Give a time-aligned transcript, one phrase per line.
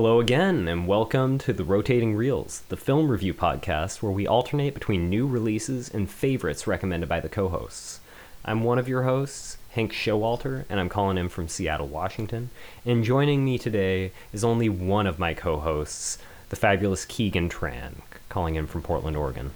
[0.00, 4.72] Hello again, and welcome to the Rotating Reels, the film review podcast where we alternate
[4.72, 8.00] between new releases and favorites recommended by the co hosts.
[8.42, 12.48] I'm one of your hosts, Hank Showalter, and I'm calling in from Seattle, Washington.
[12.86, 16.16] And joining me today is only one of my co hosts,
[16.48, 17.96] the fabulous Keegan Tran,
[18.30, 19.50] calling in from Portland, Oregon.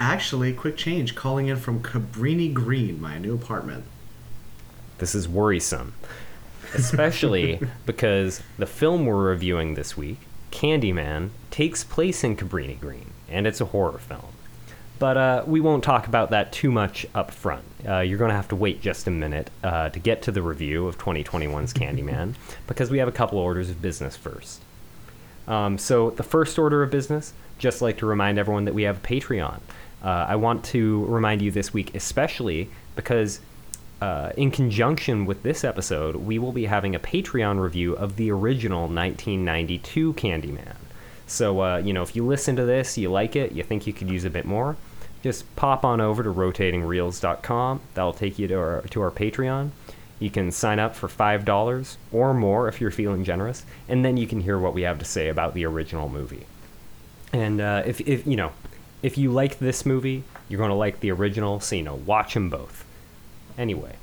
[0.00, 3.84] Actually, quick change, calling in from Cabrini Green, my new apartment.
[4.98, 5.94] This is worrisome
[6.74, 10.18] especially because the film we're reviewing this week,
[10.50, 14.32] Candyman, takes place in Cabrini Green, and it's a horror film.
[14.98, 17.64] But uh, we won't talk about that too much up front.
[17.88, 20.42] Uh, you're going to have to wait just a minute uh, to get to the
[20.42, 22.34] review of 2021's Candyman,
[22.66, 24.60] because we have a couple orders of business first.
[25.48, 28.98] Um, so, the first order of business, just like to remind everyone that we have
[28.98, 29.60] a Patreon.
[30.02, 33.40] Uh, I want to remind you this week, especially because
[34.00, 38.30] uh, in conjunction with this episode, we will be having a Patreon review of the
[38.30, 40.76] original 1992 Candyman.
[41.26, 43.92] So, uh, you know, if you listen to this, you like it, you think you
[43.92, 44.76] could use a bit more,
[45.22, 47.80] just pop on over to rotatingreels.com.
[47.94, 49.70] That'll take you to our, to our Patreon.
[50.18, 54.26] You can sign up for $5 or more if you're feeling generous, and then you
[54.26, 56.46] can hear what we have to say about the original movie.
[57.32, 58.52] And uh, if, if, you know,
[59.02, 62.34] if you like this movie, you're going to like the original, so, you know, watch
[62.34, 62.84] them both.
[63.58, 63.96] Anyway,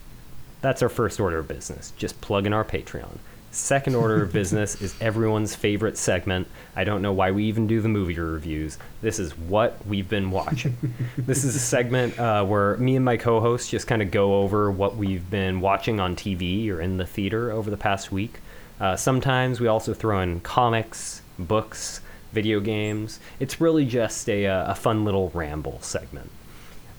[0.62, 1.94] that's our first order of business.
[1.98, 3.18] Just plug in our Patreon.
[3.52, 6.48] Second order of business is everyone's favorite segment.
[6.76, 8.78] I don't know why we even do the movie reviews.
[9.02, 10.78] This is what we've been watching.
[11.18, 14.42] this is a segment uh, where me and my co host just kind of go
[14.42, 18.40] over what we've been watching on TV or in the theater over the past week.
[18.80, 23.20] Uh, sometimes we also throw in comics, books, video games.
[23.40, 26.30] It's really just a, uh, a fun little ramble segment.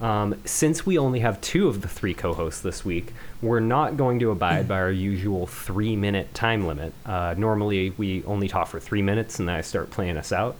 [0.00, 3.96] Um, since we only have two of the three co hosts this week, we're not
[3.96, 6.92] going to abide by our usual three minute time limit.
[7.04, 10.56] Uh, normally, we only talk for three minutes and then I start playing us out.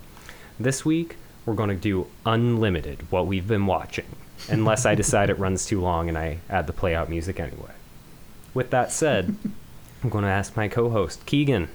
[0.59, 1.17] This week,
[1.47, 4.07] we're going to do unlimited, what we've been watching,
[4.49, 7.73] unless I decide it runs too long and I add the play out music anyway.
[8.55, 9.37] With that said,
[10.03, 11.69] I'm going to ask my co host, Keegan,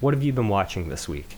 [0.00, 1.36] what have you been watching this week?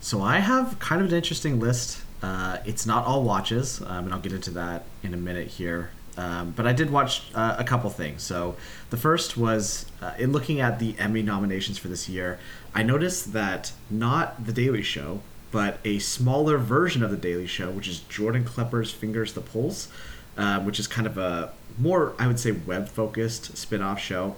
[0.00, 4.12] So I have kind of an interesting list uh, it's not all watches, um, and
[4.12, 5.90] I'll get into that in a minute here.
[6.16, 8.22] Um, but I did watch uh, a couple things.
[8.22, 8.56] So
[8.90, 12.38] the first was uh, in looking at the Emmy nominations for this year,
[12.74, 15.20] I noticed that not The Daily Show,
[15.50, 19.88] but a smaller version of The Daily Show, which is Jordan Klepper's Fingers the Pulse,
[20.36, 24.36] uh, which is kind of a more, I would say, web focused spin off show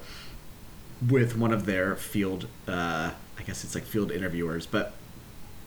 [1.08, 4.66] with one of their field, uh, I guess it's like field interviewers.
[4.66, 4.92] But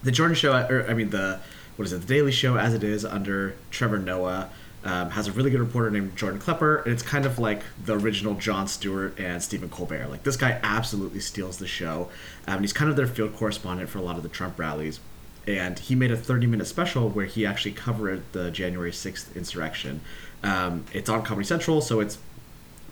[0.02, 1.40] the Jordan Show, or I mean, the
[1.76, 4.50] what is it, The Daily Show as it is under Trevor Noah.
[4.84, 7.98] Um, has a really good reporter named Jordan Klepper, and it's kind of like the
[7.98, 10.06] original Jon Stewart and Stephen Colbert.
[10.06, 12.08] Like this guy absolutely steals the show,
[12.46, 15.00] um, and he's kind of their field correspondent for a lot of the Trump rallies.
[15.44, 20.02] And he made a 30-minute special where he actually covered the January 6th insurrection.
[20.44, 22.18] Um, it's on Comedy Central, so it's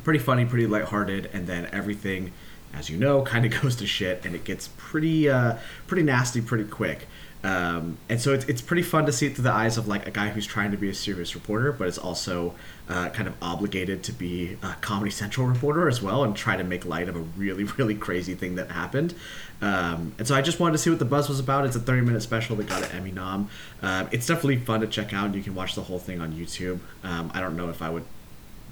[0.03, 2.33] pretty funny, pretty lighthearted, and then everything,
[2.73, 6.41] as you know, kind of goes to shit, and it gets pretty, uh, pretty nasty
[6.41, 7.07] pretty quick.
[7.45, 10.07] Um, and so it's, it's pretty fun to see it through the eyes of like
[10.07, 12.55] a guy who's trying to be a serious reporter, but is also
[12.89, 16.65] uh, kind of obligated to be a Comedy Central reporter as well and try to
[16.65, 19.15] make light of a really, really crazy thing that happened.
[19.61, 21.67] Um, and so I just wanted to see what the buzz was about.
[21.67, 23.51] It's a 30 minute special that got an Emmy nom.
[23.83, 25.35] Um, it's definitely fun to check out.
[25.35, 26.79] You can watch the whole thing on YouTube.
[27.03, 28.05] Um, I don't know if I would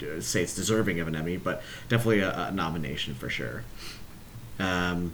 [0.01, 3.65] uh, say it's deserving of an Emmy, but definitely a, a nomination for sure.
[4.59, 5.13] Um,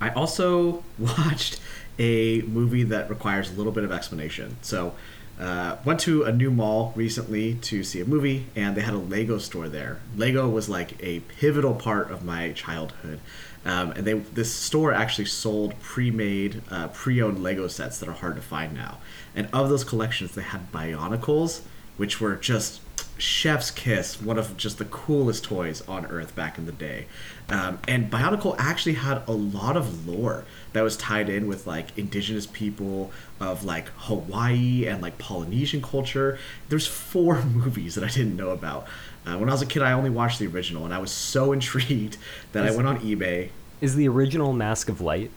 [0.00, 1.58] I also watched
[1.98, 4.56] a movie that requires a little bit of explanation.
[4.62, 4.94] So,
[5.38, 8.98] uh, went to a new mall recently to see a movie, and they had a
[8.98, 10.00] Lego store there.
[10.16, 13.18] Lego was like a pivotal part of my childhood,
[13.64, 18.36] um, and they this store actually sold pre-made, uh, pre-owned Lego sets that are hard
[18.36, 18.98] to find now.
[19.34, 21.62] And of those collections, they had Bionicles,
[21.96, 22.80] which were just
[23.18, 27.06] chef's kiss, one of just the coolest toys on Earth back in the day.
[27.48, 31.96] Um, and Bionicle actually had a lot of lore that was tied in with like
[31.96, 36.38] indigenous people of like Hawaii and like Polynesian culture.
[36.68, 38.86] There's four movies that I didn't know about.
[39.26, 41.52] Uh, when I was a kid, I only watched the original, and I was so
[41.56, 42.16] intrigued
[42.52, 43.50] that is, I went on eBay.
[43.80, 45.30] Is the original Mask of Light?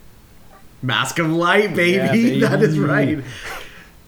[0.82, 1.94] Mask of Light, baby.
[1.94, 2.40] Yeah, baby.
[2.42, 3.24] That is right.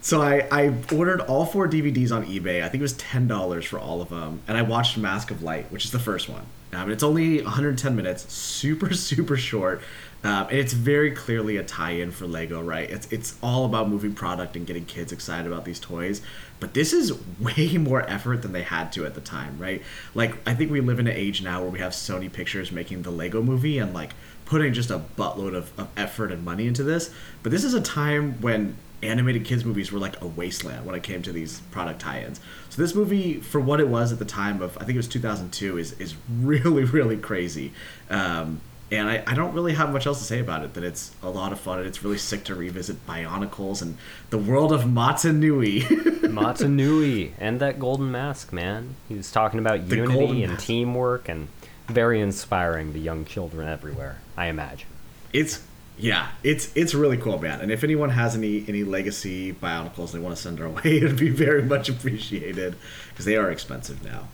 [0.01, 2.63] So I, I ordered all four DVDs on eBay.
[2.63, 5.43] I think it was ten dollars for all of them, and I watched Mask of
[5.43, 6.45] Light, which is the first one.
[6.71, 9.81] Um, it's only 110 minutes, super super short.
[10.21, 12.89] Um, and it's very clearly a tie-in for Lego, right?
[12.89, 16.21] It's it's all about moving product and getting kids excited about these toys.
[16.59, 19.81] But this is way more effort than they had to at the time, right?
[20.13, 23.03] Like I think we live in an age now where we have Sony Pictures making
[23.03, 24.13] the Lego movie and like
[24.45, 27.13] putting just a buttload of, of effort and money into this.
[27.43, 31.03] But this is a time when animated kids movies were like a wasteland when it
[31.03, 32.39] came to these product tie-ins.
[32.69, 35.07] So this movie, for what it was at the time of, I think it was
[35.07, 37.73] 2002, is is really really crazy.
[38.09, 38.61] Um,
[38.91, 40.73] and I, I don't really have much else to say about it.
[40.73, 43.97] That it's a lot of fun and it's really sick to revisit Bionicles and
[44.31, 45.83] the world of Mata Nui.
[46.27, 48.95] Mata Nui and that golden mask, man.
[49.07, 50.65] He was talking about The unity and mask.
[50.65, 51.49] teamwork and
[51.87, 54.17] very inspiring to young children everywhere.
[54.35, 54.87] I imagine.
[55.33, 55.61] it's
[55.99, 57.59] yeah, it's it's really cool, man.
[57.59, 61.17] And if anyone has any any legacy Bionicles they want to send our way, it'd
[61.17, 62.75] be very much appreciated
[63.09, 64.27] because they are expensive now.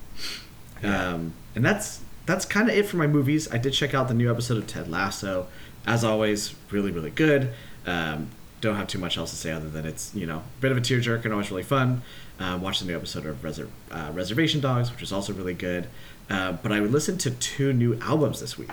[0.84, 3.52] Um, and that's that's kind of it for my movies.
[3.52, 5.48] I did check out the new episode of Ted Lasso.
[5.88, 7.52] As always, really really good.
[7.88, 8.30] Um,
[8.62, 10.78] don't have too much else to say other than it's you know a bit of
[10.78, 12.04] a tearjerker and always really fun.
[12.40, 15.88] Um, watched the new episode of Reser- uh, Reservation Dogs, which is also really good.
[16.30, 18.72] Uh, but I would listen to two new albums this week,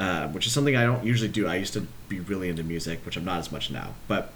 [0.00, 1.46] uh, which is something I don't usually do.
[1.46, 3.92] I used to be really into music, which I'm not as much now.
[4.08, 4.32] But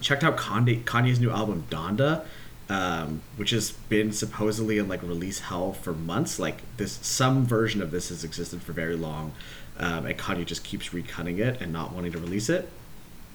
[0.00, 2.24] checked out Kanye, Kanye's new album Donda,
[2.68, 6.40] um, which has been supposedly in like release hell for months.
[6.40, 9.30] Like this, some version of this has existed for very long,
[9.78, 12.68] um, and Kanye just keeps recutting it and not wanting to release it.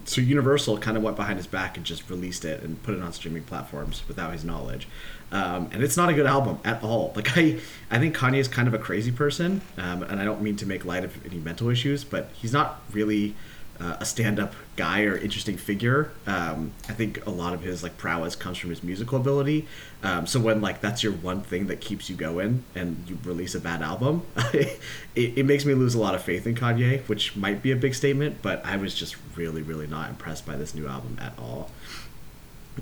[0.04, 3.00] So Universal kind of went behind his back and just released it and put it
[3.00, 4.88] on streaming platforms without his knowledge.
[5.32, 7.12] Um, and it's not a good album at all.
[7.16, 7.58] Like I,
[7.90, 10.66] I think Kanye is kind of a crazy person, um, and I don't mean to
[10.66, 13.34] make light of any mental issues, but he's not really
[13.80, 16.10] uh, a stand-up guy or interesting figure.
[16.26, 19.66] Um, I think a lot of his like prowess comes from his musical ability.
[20.02, 23.54] Um, so when like that's your one thing that keeps you going, and you release
[23.54, 24.22] a bad album,
[24.54, 24.78] it,
[25.14, 27.94] it makes me lose a lot of faith in Kanye, which might be a big
[27.94, 28.42] statement.
[28.42, 31.70] But I was just really, really not impressed by this new album at all.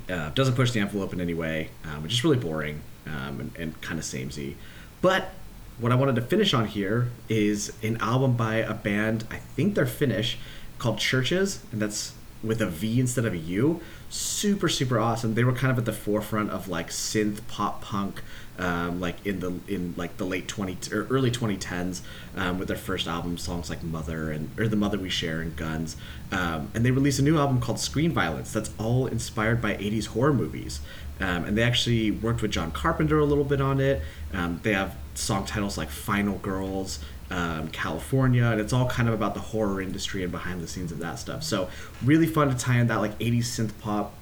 [0.08, 3.56] Uh, doesn't push the envelope in any way, um, which is really boring um, and,
[3.56, 4.56] and kind of samey.
[5.00, 5.30] But
[5.78, 9.74] what I wanted to finish on here is an album by a band, I think
[9.74, 10.38] they're Finnish,
[10.78, 13.80] called CHVRCHES, and that's with a V instead of a U.
[14.10, 15.34] Super, super awesome.
[15.34, 18.22] They were kind of at the forefront of like synth pop punk,
[18.58, 22.02] um, like in the in like the late twenty or early twenty tens,
[22.36, 25.54] um, with their first album songs like Mother and or the Mother We Share and
[25.56, 25.96] Guns.
[26.30, 28.52] Um, and they released a new album called Screen Violence.
[28.52, 30.80] That's all inspired by '80s horror movies.
[31.20, 34.02] Um, and they actually worked with John Carpenter a little bit on it.
[34.32, 36.98] Um, they have song titles like Final Girls,
[37.30, 40.90] um, California, and it's all kind of about the horror industry and behind the scenes
[40.90, 41.42] of that stuff.
[41.42, 41.68] So
[42.04, 44.14] really fun to tie in that like 80s synth pop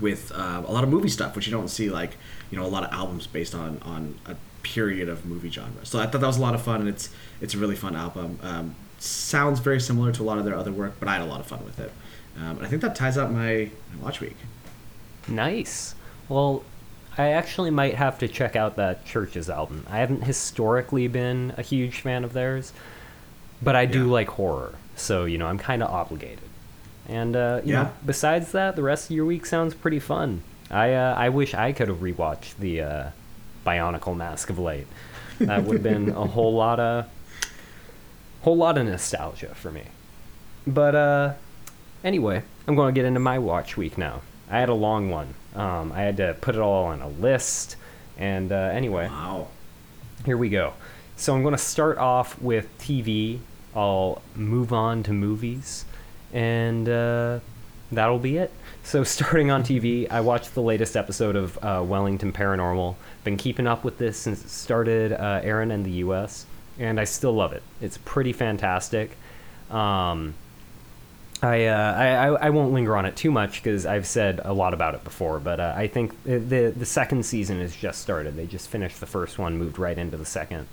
[0.00, 2.16] with uh, a lot of movie stuff, which you don't see like
[2.56, 5.84] you know a lot of albums based on on a period of movie genre.
[5.84, 7.10] So I thought that was a lot of fun, and it's
[7.42, 8.38] it's a really fun album.
[8.42, 11.26] Um, sounds very similar to a lot of their other work, but I had a
[11.26, 11.92] lot of fun with it.
[12.38, 14.36] Um, and I think that ties up my, my watch week.
[15.28, 15.94] Nice.
[16.28, 16.64] Well,
[17.18, 19.86] I actually might have to check out that CHVRCHES album.
[19.88, 22.72] I haven't historically been a huge fan of theirs,
[23.62, 24.12] but I do Yeah.
[24.12, 26.40] like horror, so you know I'm kind of obligated.
[27.08, 27.82] And uh, you Yeah.
[27.84, 30.42] know, besides that, the rest of your week sounds pretty fun.
[30.70, 33.10] I uh, I wish I could have rewatched the uh,
[33.66, 34.86] Bionicle Mask of Light.
[35.40, 37.06] That would have been a whole lot of
[38.42, 39.84] whole lot of nostalgia for me.
[40.66, 41.32] But uh,
[42.04, 44.22] anyway, I'm going to get into my watch week now.
[44.50, 45.34] I had a long one.
[45.54, 47.76] Um, I had to put it all on a list.
[48.18, 49.48] And uh, anyway, Wow.
[50.24, 50.72] here we go.
[51.16, 53.40] So I'm going to start off with TV.
[53.74, 55.84] I'll move on to movies.
[56.32, 57.40] And uh,
[57.92, 58.52] that'll be it.
[58.86, 62.94] So, starting on TV, I watched the latest episode of uh, Wellington Paranormal.
[63.24, 66.46] Been keeping up with this since it started uh, airing in the US.
[66.78, 67.64] And I still love it.
[67.80, 69.16] It's pretty fantastic.
[69.70, 70.34] Um,
[71.42, 74.72] I, uh, I I- won't linger on it too much because I've said a lot
[74.72, 78.36] about it before, but uh, I think the the the second season has just started.
[78.36, 80.66] They just finished the first one, moved right into the second,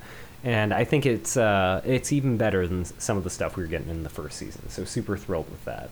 [0.44, 3.68] and I think it's uh, it's even better than some of the stuff we were
[3.68, 4.70] getting in the first season.
[4.70, 5.90] So super thrilled with that.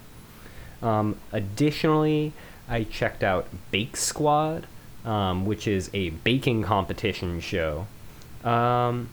[0.81, 2.33] Um, additionally,
[2.69, 4.65] I checked out Bake Squad,
[5.05, 7.87] um, which is a baking competition show.
[8.43, 9.09] Um,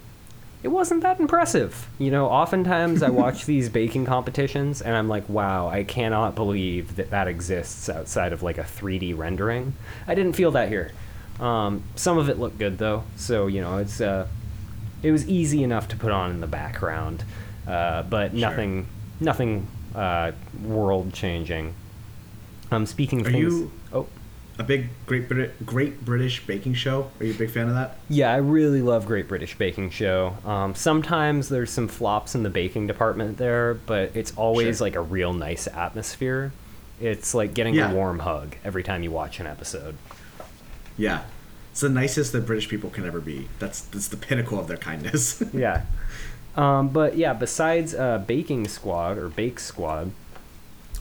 [0.62, 1.88] it wasn't that impressive.
[1.98, 6.96] You know, oftentimes I watch these baking competitions and I'm like, wow, I cannot believe
[6.96, 9.74] that that exists outside of like a 3D rendering.
[10.06, 10.92] I didn't feel that here.
[11.38, 14.26] Um, some of it looked good though, so you know, it's uh,
[15.04, 17.22] it was easy enough to put on in the background,
[17.68, 18.40] uh, but Sure.
[18.40, 18.88] nothing,
[19.20, 19.68] nothing
[19.98, 21.74] uh, world changing.
[22.70, 23.54] Um, speaking Are things.
[23.54, 24.06] you- Oh,
[24.58, 27.10] a big Great Brit- Great British Baking Show.
[27.20, 27.96] Are you a big fan of that?
[28.08, 30.36] Yeah, I really love Great British Baking Show.
[30.44, 34.86] Um, sometimes there's some flops in the baking department there, but it's always Sure.
[34.86, 36.52] like a real nice atmosphere.
[37.00, 37.92] It's like getting Yeah.
[37.92, 39.94] a warm hug every time you watch an episode.
[40.96, 41.22] Yeah,
[41.70, 43.48] it's the nicest that British people can ever be.
[43.60, 45.40] That's that's the pinnacle of their kindness.
[45.52, 45.82] yeah.
[46.58, 50.10] Um, but yeah, besides uh, Baking Squad or Bake Squad,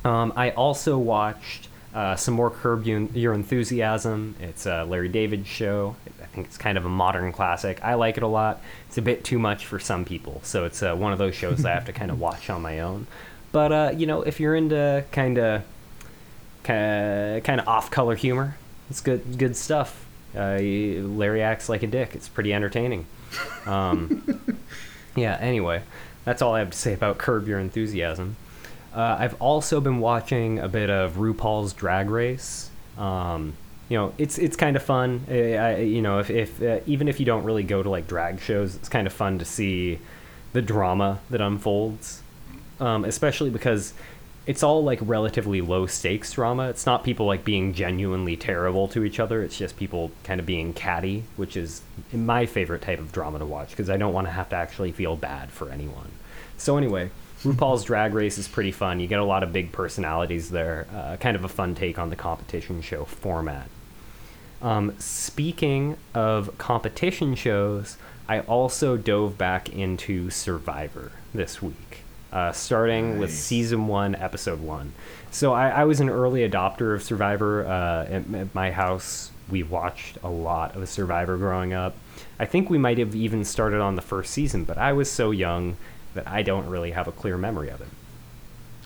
[0.06, 4.36] um, I also watched uh, some more Curb Your, Enthusiasm.
[4.40, 5.96] It's a Larry David show.
[6.22, 7.84] I think it's kind of a modern classic.
[7.84, 8.62] I like it a lot.
[8.88, 11.64] It's a bit too much for some people, so it's uh, one of those shows
[11.64, 13.08] that I have to kind of watch on my own.
[13.52, 15.64] But uh, you know, if you're into kind of
[16.62, 18.58] kind of off-color humor,
[18.92, 20.06] it's good good stuff.
[20.36, 22.14] Uh, Larry acts like a dick.
[22.14, 23.08] It's pretty entertaining.
[23.66, 24.44] Um,
[25.18, 25.82] yeah, anyway,
[26.24, 28.38] that's all I have to say about Curb Your Enthusiasm.
[28.96, 32.70] Uh, I've also been watching a bit of RuPaul's Drag Race.
[32.98, 33.54] Um,
[33.90, 35.26] you know, it's it's kind of fun.
[35.30, 38.08] I, I, you know, if, if uh, even if you don't really go to like
[38.08, 40.00] drag shows, it's kind of fun to see
[40.54, 42.22] the drama that unfolds.
[42.80, 43.94] Um, especially because
[44.48, 46.70] it's all like relatively low stakes drama.
[46.70, 49.44] It's not people like being genuinely terrible to each other.
[49.44, 51.82] It's just people kind of being catty, which is
[52.14, 54.94] my favorite type of drama to watch because I don't want to have to actually
[54.94, 56.12] feel bad for anyone.
[56.56, 57.12] So anyway,
[57.44, 59.02] RuPaul's Drag Race is pretty fun.
[59.02, 60.88] You get a lot of big personalities there.
[60.96, 63.70] Uh, kind of a fun take on the competition show format.
[64.62, 67.98] Um, speaking of competition shows,
[68.30, 72.04] I also dove back into Survivor this week,
[72.38, 74.94] uh, starting with season one, episode one.
[75.32, 77.66] So I, I was an early adopter of Survivor.
[77.66, 81.96] Uh, at, at my house, we watched a lot of Survivor growing up.
[82.40, 85.32] I think we might have even started on the first season, but I was so
[85.32, 85.78] young
[86.14, 87.88] that I don't really have a clear memory of it.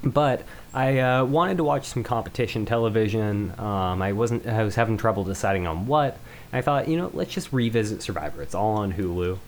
[0.02, 0.44] But
[0.74, 3.54] I uh, wanted to watch some competition television.
[3.60, 4.48] Um, I wasn't.
[4.48, 6.18] I was having trouble deciding on what.
[6.54, 8.42] I thought, you know, let's just revisit Survivor.
[8.42, 9.40] It's all on Hulu,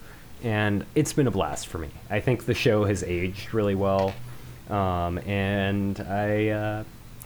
[0.43, 1.89] and it's been a blast for me.
[2.09, 4.13] I think the show has aged really well,
[4.69, 6.49] um, and I.
[6.49, 6.83] Uh,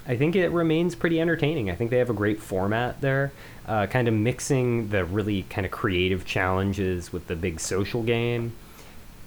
[0.10, 1.70] I think it remains pretty entertaining.
[1.70, 3.34] I think they have a great format there,
[3.68, 8.54] uh, kind of mixing the really kind of creative challenges with the big social game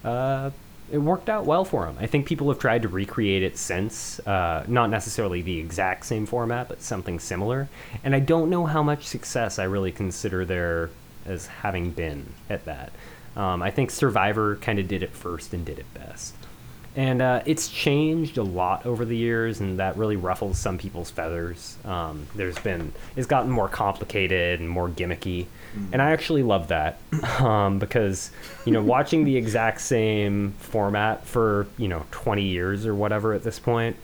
[0.05, 0.51] uh,
[0.91, 1.97] it worked out well for them.
[2.01, 6.27] I think people have tried to recreate it since, uh, not necessarily the exact same
[6.27, 7.69] format, but something similar.
[8.03, 10.91] And I don't know how much success I really consider there
[11.27, 12.93] as having been at that.
[13.37, 16.35] Um, I think Survivor kind of did it first and did it best.
[16.97, 21.09] And uh, it's changed a lot over the years, and that really ruffles some people's
[21.09, 21.79] feathers.
[21.85, 25.47] Um, there's been, it's gotten more complicated and more gimmicky,
[25.93, 26.99] and I actually love that
[27.41, 28.33] um, because,
[28.65, 33.45] you know, watching the exact same format for you know 20 years or whatever at
[33.45, 33.95] this point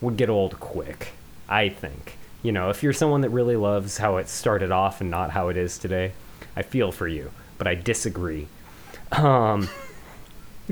[0.00, 1.12] would get old quick.
[1.48, 2.16] I think.
[2.42, 5.48] You know, if you're someone that really loves how it started off and not how
[5.48, 6.12] it is today,
[6.56, 8.46] I feel for you, but I disagree.
[9.12, 9.68] Um,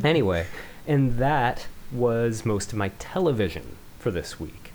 [0.03, 0.47] anyway,
[0.87, 4.73] and that was most of my television for this week.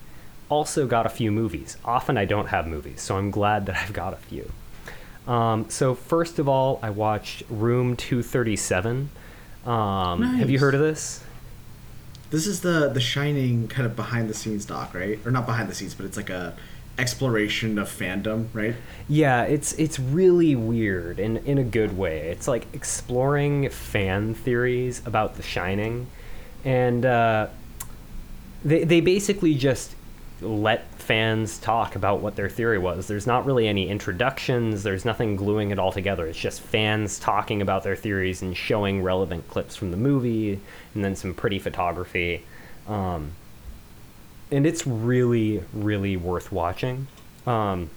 [0.50, 1.78] Also, got a few movies.
[1.86, 4.52] Often I don't have movies, so I'm glad that I've got a few.
[5.28, 9.10] Um, so, first of all, I watched Room 237.
[9.66, 11.24] Um, Have you heard of this?
[12.30, 15.20] This is the the Shining kind of behind the scenes doc, right?
[15.26, 16.56] Or not behind the scenes, but it's like a
[16.98, 18.76] exploration of fandom, right?
[19.08, 22.30] Yeah, it's it's really weird in in a good way.
[22.30, 26.08] It's like exploring fan theories about The Shining,
[26.64, 27.48] and uh,
[28.64, 29.96] they they basically just
[30.42, 33.08] let fans talk about what their theory was.
[33.08, 34.84] There's not really any introductions.
[34.84, 36.28] There's nothing gluing it all together.
[36.28, 40.60] It's just fans talking about their theories and showing relevant clips from the movie,
[40.94, 42.44] and then some pretty photography.
[42.88, 43.32] Um,
[44.54, 47.08] and it's really, really worth watching.
[47.48, 47.90] Um,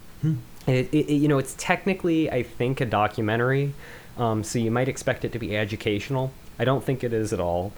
[0.67, 3.75] it, it, you know, it's technically, I think, a documentary,
[4.17, 6.33] um, so you might expect it to be educational.
[6.59, 7.73] I don't think it is at all.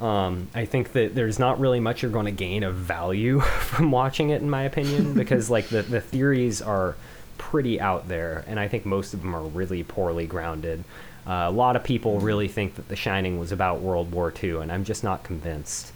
[0.00, 3.90] Um, I think that there's not really much you're going to gain of value from
[3.90, 6.96] watching it, in my opinion, because like the, the theories are
[7.36, 10.84] pretty out there, and I think most of them are really poorly grounded.
[11.26, 14.58] Uh, a lot of people really think that The Shining was about World War II,
[14.58, 15.92] and I'm just not convinced.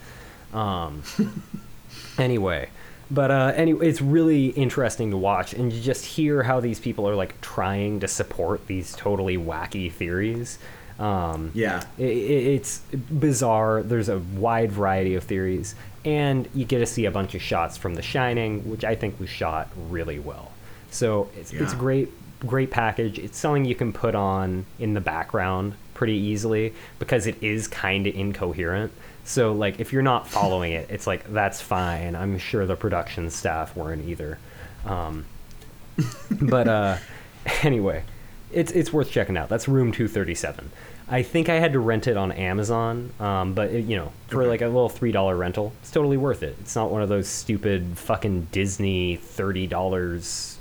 [0.52, 1.02] Um,
[2.18, 2.68] anyway
[3.10, 7.08] but uh anyway it's really interesting to watch and you just hear how these people
[7.08, 10.58] are like trying to support these totally wacky theories.
[10.98, 11.82] Um Yeah.
[11.98, 12.78] i i it's
[13.10, 13.82] bizarre.
[13.82, 15.74] There's a wide variety of theories
[16.04, 19.18] and you get to see a bunch of shots from the shining which i think
[19.20, 20.52] was shot really well.
[20.90, 22.10] So it's, it's a great
[22.46, 23.18] great package.
[23.18, 28.06] It's something you can put on in the background pretty easily because it is kind
[28.06, 28.92] of incoherent
[29.24, 33.30] so like if you're not following it it's like that's fine i'm sure the production
[33.30, 34.38] staff weren't either
[34.86, 35.24] um,
[36.42, 36.96] but uh,
[37.62, 38.02] anyway,
[38.52, 39.48] it's it's worth checking out.
[39.48, 40.70] That's Room 237.
[41.08, 44.42] I think I had to rent it on Amazon, um, but it, you know, for
[44.42, 44.50] Okay.
[44.50, 46.56] like a little three dollar rental, it's totally worth it.
[46.60, 50.58] It's not one of those stupid fucking Disney thirty dollars.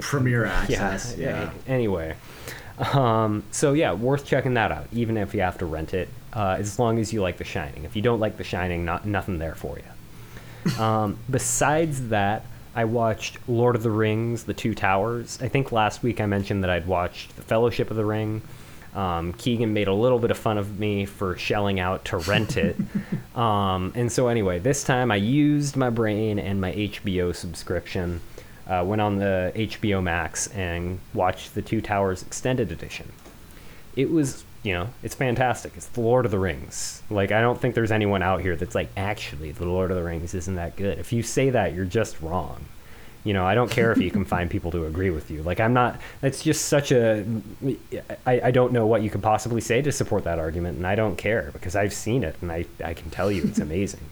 [0.00, 1.16] Premiere access.
[1.16, 1.50] Yeah.
[1.68, 2.16] Anyway,
[2.94, 6.56] um, so yeah, worth checking that out, even if you have to rent it, uh,
[6.58, 7.84] as long as you like The Shining.
[7.84, 10.82] If you don't like The Shining, not nothing there for you.
[10.82, 15.38] Um, besides that, I watched Lord of the Rings: The Two Towers.
[15.42, 18.42] I think last week I mentioned that I'd watched The Fellowship of the Ring.
[18.94, 22.56] Um, Keegan made a little bit of fun of me for shelling out to rent
[22.56, 22.76] it.
[23.34, 28.20] um, and so, anyway, this time I used my brain and my HBO subscription.
[28.64, 33.12] Uh, went on the HBO Max and watched the Two Towers Extended Edition.
[33.96, 35.72] It was, you know, it's fantastic.
[35.76, 37.02] It's the Lord of the Rings.
[37.10, 40.04] Like, I don't think there's anyone out here that's like, actually, the Lord of the
[40.04, 40.98] Rings isn't that good.
[40.98, 42.64] If you say that, you're just wrong.
[43.24, 45.42] You know, I don't care if you can find people to agree with you.
[45.42, 47.24] Like, I'm not, that's just such a,
[48.24, 50.94] I, I don't know what you could possibly say to support that argument, and I
[50.94, 54.08] don't care because I've seen it and I, I can tell you it's amazing.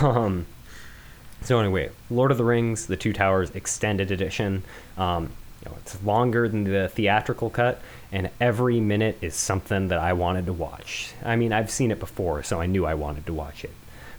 [0.00, 0.46] um,
[1.42, 4.62] so anyway, Lord of the Rings: The Two Towers Extended Edition.
[4.96, 5.30] Um,
[5.64, 7.80] you know, it's longer than the theatrical cut,
[8.12, 11.12] and every minute is something that I wanted to watch.
[11.24, 13.72] I mean, I've seen it before, so I knew I wanted to watch it.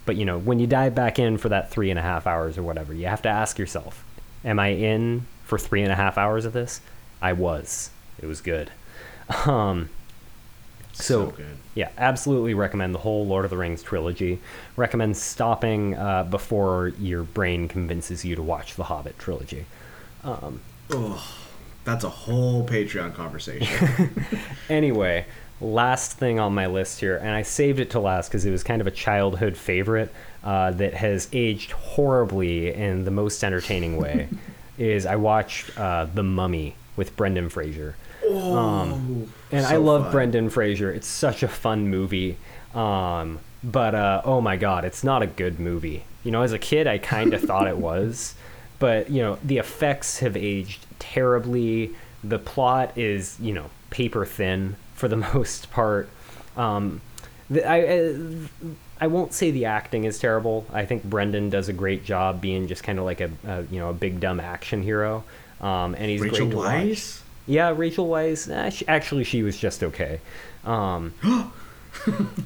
[0.05, 2.57] But you know, when you dive back in for that three and a half hours
[2.57, 4.03] or whatever, you have to ask yourself,
[4.43, 6.81] "Am I in for three and a half hours of this?"
[7.21, 7.89] I was.
[8.21, 8.71] It was good.
[9.47, 9.89] Um,
[10.93, 11.57] so, So good.
[11.73, 14.39] yeah, absolutely recommend the whole Lord of the Rings trilogy.
[14.77, 19.65] Recommend stopping uh, before your brain convinces you to watch the Hobbit trilogy.
[20.23, 20.61] Um,
[20.91, 21.25] Oh,
[21.83, 24.09] that's a whole Patreon conversation.
[24.69, 25.25] anyway,
[25.61, 28.63] last thing on my list here, and I saved it to last because it was
[28.63, 30.13] kind of a childhood favorite
[30.43, 34.29] uh, that has aged horribly in the most entertaining way.
[34.77, 37.95] is I watched uh, The Mummy with Brendan Fraser.
[38.23, 40.11] oh, and I love fun.
[40.11, 40.91] Brendan Fraser.
[40.91, 42.37] It's such a fun movie.
[42.73, 46.05] Um, but uh, oh my god, it's not a good movie.
[46.23, 48.35] You know, as a kid, I kind of thought it was,
[48.79, 51.95] but you know, the effects have aged terribly.
[52.23, 56.09] The plot is, you know, paper thin for the most part.
[56.57, 57.01] Um,
[57.49, 58.15] the, I, I
[59.01, 60.65] I won't say the acting is terrible.
[60.71, 63.79] I think Brendan does a great job being just kind of like a, a you
[63.79, 65.23] know a big dumb action hero.
[65.61, 66.67] Um, and he's Rachel great to watch.
[66.67, 67.21] Weisz.
[67.47, 68.49] Yeah, Rachel Weisz.
[68.49, 70.19] eh, she, actually, she was just okay.
[70.63, 71.13] Um,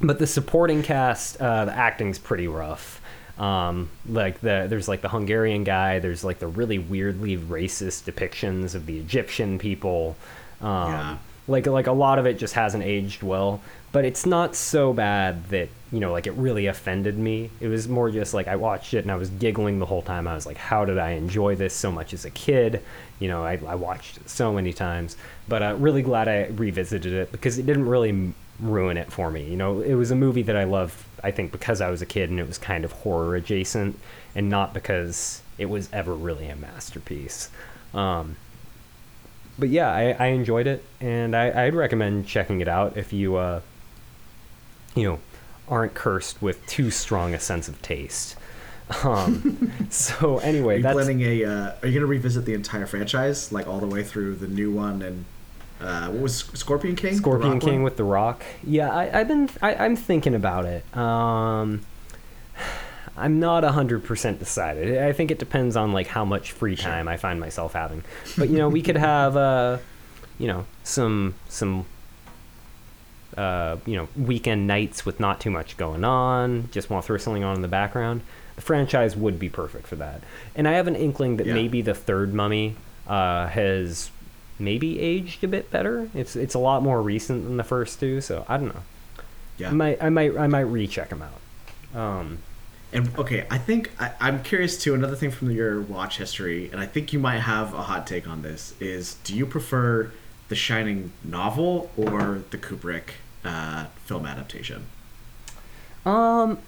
[0.02, 2.99] but the supporting cast, uh, the acting's pretty rough.
[3.40, 5.98] Um, like the there's like the Hungarian guy.
[5.98, 10.16] There's like the really weirdly racist depictions of the Egyptian people.
[10.60, 11.18] Um, Yeah.
[11.48, 13.60] Like like a lot of it just hasn't aged well.
[13.92, 17.50] But it's not so bad that you know like it really offended me.
[17.60, 20.28] It was more just like I watched it and I was giggling the whole time.
[20.28, 22.82] I was like, how did I enjoy this so much as a kid?
[23.18, 25.16] You know, I, I watched it so many times.
[25.48, 29.44] But uh, really glad I revisited it because it didn't really ruin it for me.
[29.44, 32.06] You know, it was a movie that I loved, I think, because I was a
[32.06, 33.98] kid and it was kind of horror adjacent
[34.34, 37.50] and not because it was ever really a masterpiece.
[37.94, 38.36] Um,
[39.58, 43.36] but yeah, I, I enjoyed it and I, I'd recommend checking it out if you,
[43.36, 43.60] uh,
[44.94, 45.18] you know,
[45.68, 48.36] aren't cursed with too strong a sense of taste.
[49.04, 51.44] Um, so Are anyway, you that's planning a?
[51.44, 54.72] Uh, are you gonna revisit the entire franchise, like all the way through the new
[54.72, 55.24] one and
[55.80, 57.14] uh, what was Scorpion King?
[57.16, 57.82] Scorpion King one?
[57.84, 58.42] with The Rock.
[58.64, 60.84] Yeah, I, I've been I, I'm thinking about it.
[60.96, 61.80] Um,
[63.16, 64.98] I'm not hundred percent decided.
[64.98, 66.90] I think it depends on like how much free Sure.
[66.90, 68.02] time I find myself having.
[68.38, 69.78] But you know, we could have uh,
[70.38, 71.84] you know some some
[73.36, 76.68] uh, you know weekend nights with not too much going on.
[76.72, 78.22] Just want to throw something on in the background.
[78.56, 80.22] The franchise would be perfect for that.
[80.54, 81.54] And I have an inkling that Yeah.
[81.54, 84.10] maybe the third Mummy uh, has
[84.60, 86.10] maybe aged a bit better.
[86.14, 88.82] It's it's a lot more recent than the first two, so I don't know.
[89.58, 89.70] Yeah.
[89.70, 91.40] I might I might I might recheck them out.
[91.94, 92.42] Um,
[92.92, 94.94] And okay, I think I, I'm curious too.
[94.94, 98.26] Another thing from your watch history, and I think you might have a hot take
[98.28, 100.12] on this: is do you prefer
[100.48, 103.10] the Shining novel or the Kubrick
[103.44, 104.86] uh, film adaptation?
[106.04, 106.58] Um,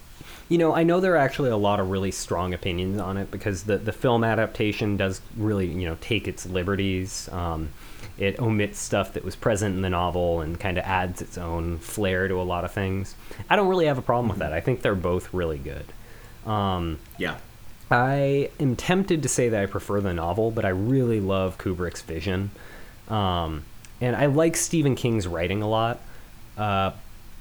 [0.48, 3.30] you know, I know there are actually a lot of really strong opinions on it
[3.30, 7.28] because the the film adaptation does really you know take its liberties.
[7.32, 7.70] Um,
[8.18, 11.78] it omits stuff that was present in the novel and kind of adds its own
[11.78, 13.14] flair to a lot of things.
[13.48, 14.52] I don't really have a problem with that.
[14.52, 15.86] I think they're both really good.
[16.48, 17.36] Um, Yeah.
[17.90, 22.00] I am tempted to say that I prefer the novel, but I really love Kubrick's
[22.00, 22.50] vision.
[23.08, 23.64] Um,
[24.00, 26.00] and I like Stephen King's writing a lot.
[26.56, 26.92] Uh,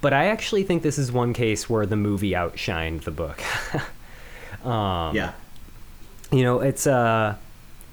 [0.02, 3.40] but I actually think this is one case where the movie outshined the book.
[4.64, 5.32] um, yeah.
[6.30, 7.36] You know, it's uh,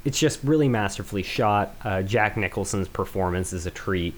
[0.05, 1.75] it's just really masterfully shot.
[1.83, 4.13] Uh, Jack Nicholson's performance is a treat.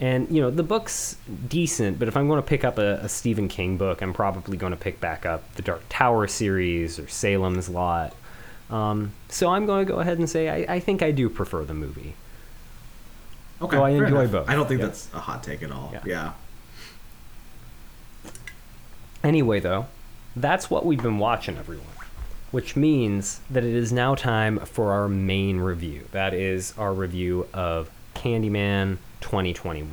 [0.00, 1.16] And, you know, the book's
[1.48, 4.56] decent, but if I'm going to pick up a, a Stephen King book, I'm probably
[4.56, 8.14] going to pick back up the Dark Tower series or Salem's Lot.
[8.70, 11.64] Um, so I'm going to go ahead and say I, I think I do prefer
[11.64, 12.14] the movie.
[13.60, 14.32] Okay, I enjoy enough.
[14.32, 14.48] both.
[14.48, 14.86] I don't think Yeah.
[14.86, 15.90] that's a hot take at all.
[15.92, 16.00] Yeah.
[16.06, 16.32] Yeah.
[19.22, 19.86] Anyway, though,
[20.34, 21.84] that's what we've been watching, everyone.
[22.50, 26.06] Which means that it is now time for our main review.
[26.10, 29.90] That is our review of Candyman 2021.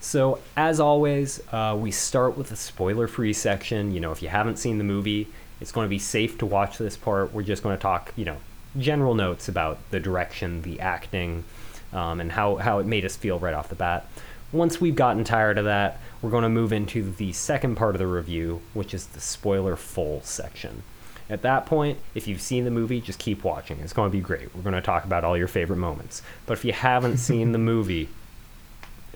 [0.00, 3.92] So, as always, uh, we start with a spoiler free section.
[3.92, 5.28] You know, if you haven't seen the movie,
[5.60, 7.32] it's going to be safe to watch this part.
[7.32, 8.38] We're just going to talk, you know,
[8.76, 11.44] general notes about the direction, the acting,
[11.92, 14.06] um, and how, how it made us feel right off the bat.
[14.50, 18.00] Once we've gotten tired of that, we're going to move into the second part of
[18.00, 20.82] the review, which is the spoiler full section.
[21.32, 23.80] At that point, if you've seen the movie, just keep watching.
[23.80, 24.54] It's going to be great.
[24.54, 26.20] We're going to talk about all your favorite moments.
[26.44, 28.10] But if you haven't seen the movie,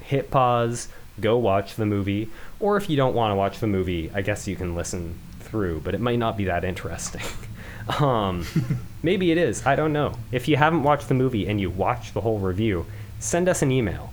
[0.00, 0.88] hit pause,
[1.20, 4.48] go watch the movie, or if you don't want to watch the movie, I guess
[4.48, 7.20] you can listen through, but it might not be that interesting.
[8.00, 8.46] um,
[9.02, 9.66] maybe it is.
[9.66, 10.14] I don't know.
[10.32, 12.86] If you haven't watched the movie and you watch the whole review,
[13.18, 14.10] send us an email.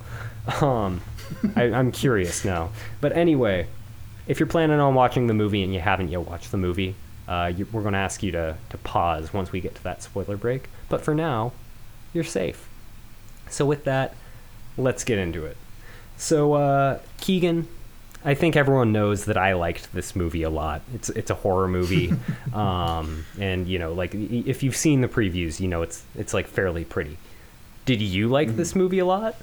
[0.59, 0.99] Um,
[1.55, 2.71] I, I'm curious now.
[2.99, 3.67] But anyway,
[4.27, 6.95] if you're planning on watching the movie and you haven't yet watched the movie,
[7.27, 10.03] uh, you, we're going to ask you to, to pause once we get to that
[10.03, 10.69] spoiler break.
[10.89, 11.53] But for now,
[12.13, 12.67] you're safe.
[13.49, 14.15] So, with that,
[14.77, 15.57] let's get into it.
[16.17, 17.67] So, uh, Keegan,
[18.25, 20.81] I think everyone knows that I liked this movie a lot.
[20.93, 22.13] It's it's a horror movie,
[22.53, 26.47] um, and you know, like if you've seen the previews, you know it's it's like
[26.47, 27.17] fairly pretty.
[27.85, 29.35] Did you like this movie a lot?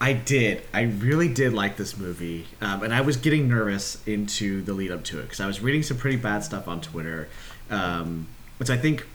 [0.00, 0.62] I did.
[0.74, 4.90] I really did like this movie, um, and I was getting nervous into the lead
[4.90, 7.28] up to it because I was reading some pretty bad stuff on Twitter,
[7.70, 8.26] um,
[8.58, 9.06] which I think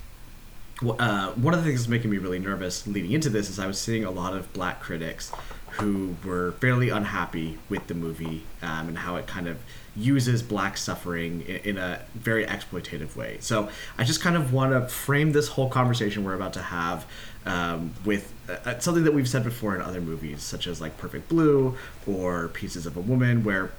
[0.81, 3.67] uh, one of the things that's making me really nervous leading into this is I
[3.67, 5.31] was seeing a lot of black critics
[5.79, 9.57] who were fairly unhappy with the movie um, and how it kind of
[9.95, 13.37] uses black suffering in, in a very exploitative way.
[13.39, 17.05] So I just kind of want to frame this whole conversation we're about to have
[17.45, 21.29] um, with uh, something that we've said before in other movies, such as like Perfect
[21.29, 23.71] Blue or Pieces of a Woman, where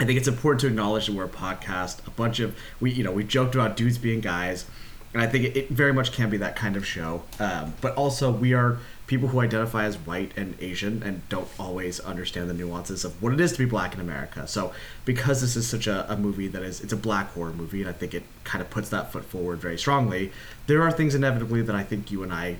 [0.00, 2.06] I think it's important to acknowledge that we're a podcast.
[2.06, 4.66] A bunch of we, you know, we joked about dudes being guys,
[5.14, 7.22] and I think it, it very much can be that kind of show.
[7.38, 8.78] Um, but also, we are
[9.12, 13.30] people who identify as white and Asian and don't always understand the nuances of what
[13.30, 14.48] it is to be black in America.
[14.48, 14.72] So,
[15.04, 17.90] because this is such a, a movie that is, it's a black horror movie, and
[17.90, 20.32] I think it kind of puts that foot forward very strongly.
[20.66, 22.56] There are things inevitably that I think you and I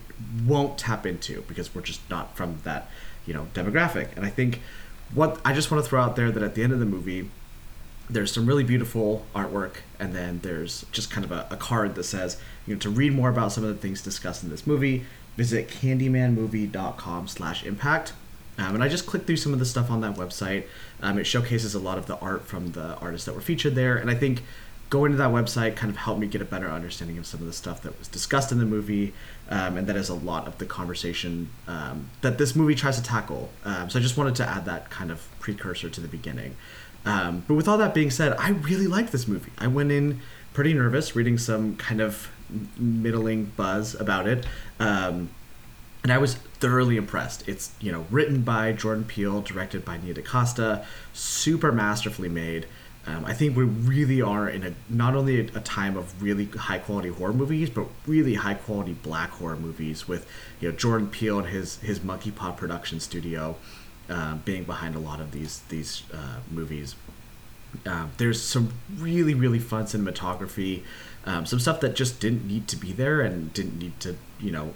[0.46, 2.90] won't tap into because we're just not from that,
[3.24, 4.14] you know, demographic.
[4.14, 4.60] And I think
[5.14, 7.30] what I just want to throw out there that at the end of the movie,
[8.10, 12.04] there's some really beautiful artwork, and then there's just kind of a, a card that
[12.04, 15.06] says, you know, to read more about some of the things discussed in this movie,
[15.36, 18.12] visit candymanmovie.com slash impact.
[18.58, 20.64] Um, and I just clicked through some of the stuff on that website.
[21.00, 23.96] Um, it showcases a lot of the art from the artists that were featured there,
[23.96, 24.42] and I think
[24.90, 27.46] going to that website kind of helped me get a better understanding of some of
[27.46, 29.14] the stuff that was discussed in the movie,
[29.48, 33.02] um, and that is a lot of the conversation um, that this movie tries to
[33.02, 33.48] tackle.
[33.64, 36.56] Um, so I just wanted to add that kind of precursor to the beginning.
[37.06, 39.50] Um, but with all that being said, I really liked this movie.
[39.56, 40.20] I went in
[40.52, 42.30] pretty nervous, reading some kind of
[42.76, 44.46] middling buzz about it.
[44.78, 45.30] Um,
[46.02, 47.48] and I was thoroughly impressed.
[47.48, 52.66] It's you know written by Jordan Peele, directed by Nia DaCosta, super masterfully made.
[53.04, 56.78] Um, I think we really are in a not only a, time of really high
[56.78, 60.26] quality horror movies, but really high quality black horror movies with
[60.60, 63.56] you know Jordan Peele and his his Monkey Paw production studio
[64.08, 66.94] um, being behind a lot of these these uh, movies.
[67.86, 70.82] Um, there's some really really fun cinematography,
[71.24, 74.50] um, some stuff that just didn't need to be there and didn't need to you
[74.50, 74.74] know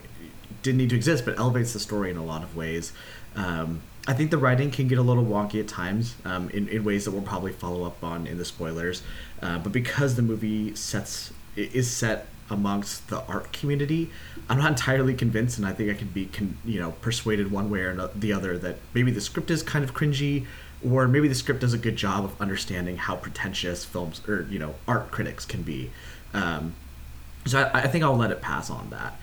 [0.62, 2.92] didn't need to exist, but elevates the story in a lot of ways.
[3.36, 6.84] Um, I think the writing can get a little wonky at times um, in, in
[6.84, 9.02] ways that we'll probably follow up on in the spoilers.
[9.42, 14.10] Uh, but because the movie sets is set amongst the art community,
[14.48, 17.68] I'm not entirely convinced, and I think I can be con- you know persuaded one
[17.70, 20.46] way or the other that maybe the script is kind of cringy,
[20.88, 24.58] or maybe the script does a good job of understanding how pretentious films or you
[24.58, 25.90] know art critics can be.
[26.36, 26.74] Um,
[27.46, 29.18] so I, I think I'll let it pass on that.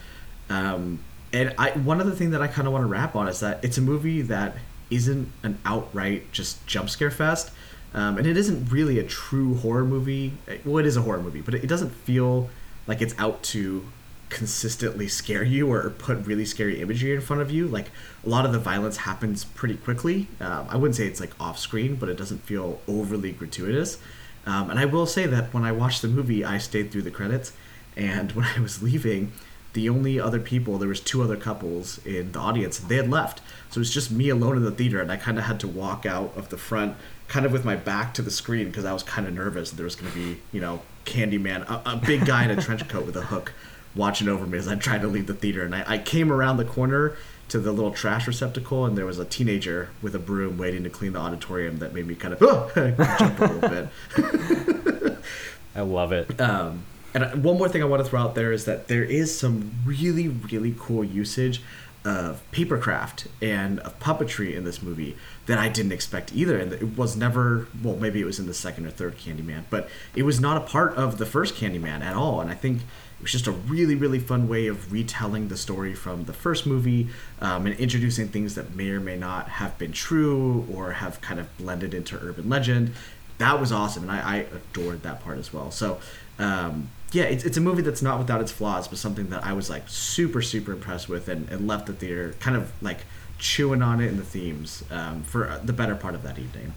[0.49, 0.99] Um,
[1.31, 3.63] and I one other thing that I kind of want to wrap on is that
[3.63, 4.55] it's a movie that
[4.89, 7.51] isn't an outright just jump scare fest,
[7.93, 10.33] um, and it isn't really a true horror movie.
[10.65, 12.49] Well, it is a horror movie, but it doesn't feel
[12.87, 13.85] like it's out to
[14.29, 17.67] consistently scare you or put really scary imagery in front of you.
[17.67, 17.91] Like
[18.25, 20.27] a lot of the violence happens pretty quickly.
[20.39, 23.99] Um, I wouldn't say it's like off screen, but it doesn't feel overly gratuitous.
[24.45, 27.11] Um, and I will say that when I watched the movie, I stayed through the
[27.11, 27.53] credits,
[27.95, 29.31] and when I was leaving,
[29.73, 33.09] the only other people there was two other couples in the audience and they had
[33.09, 33.41] left.
[33.69, 35.67] So it was just me alone in the theater and i kind of had to
[35.67, 36.95] walk out of the front
[37.27, 39.77] kind of with my back to the screen because i was kind of nervous that
[39.77, 42.87] there was going to be you know candyman a, a big guy in a trench
[42.87, 43.51] coat with a hook
[43.95, 45.63] watching over me as i tried to leave the theater.
[45.63, 47.15] And I, I came around the corner
[47.53, 50.89] to the little trash receptacle and there was a teenager with a broom waiting to
[50.89, 52.39] clean the auditorium that made me kind of
[52.75, 55.17] jump a little bit
[55.75, 56.41] I love it.
[56.41, 59.37] um, and one more thing I want to throw out there is that there is
[59.37, 61.61] some really, really cool usage
[62.03, 66.57] of papercraft and of puppetry in this movie that I didn't expect either.
[66.57, 69.87] And it was never, well, maybe it was in the second or third Candyman, but
[70.15, 72.41] it was not a part of the first Candyman at all.
[72.41, 72.81] And I think
[73.23, 77.07] was just a really, really fun way of retelling the story from the first movie
[77.41, 81.39] um, and introducing things that may or may not have been true or have kind
[81.39, 82.93] of blended into urban legend.
[83.39, 85.71] That was awesome, and I, I adored that part as well.
[85.71, 85.99] So,
[86.37, 89.53] um, yeah, it's, it's a movie that's not without its flaws, but something that I
[89.53, 92.99] was like super, super impressed with and, and left the theater kind of like
[93.39, 96.73] chewing on it in the themes um, for the better part of that evening.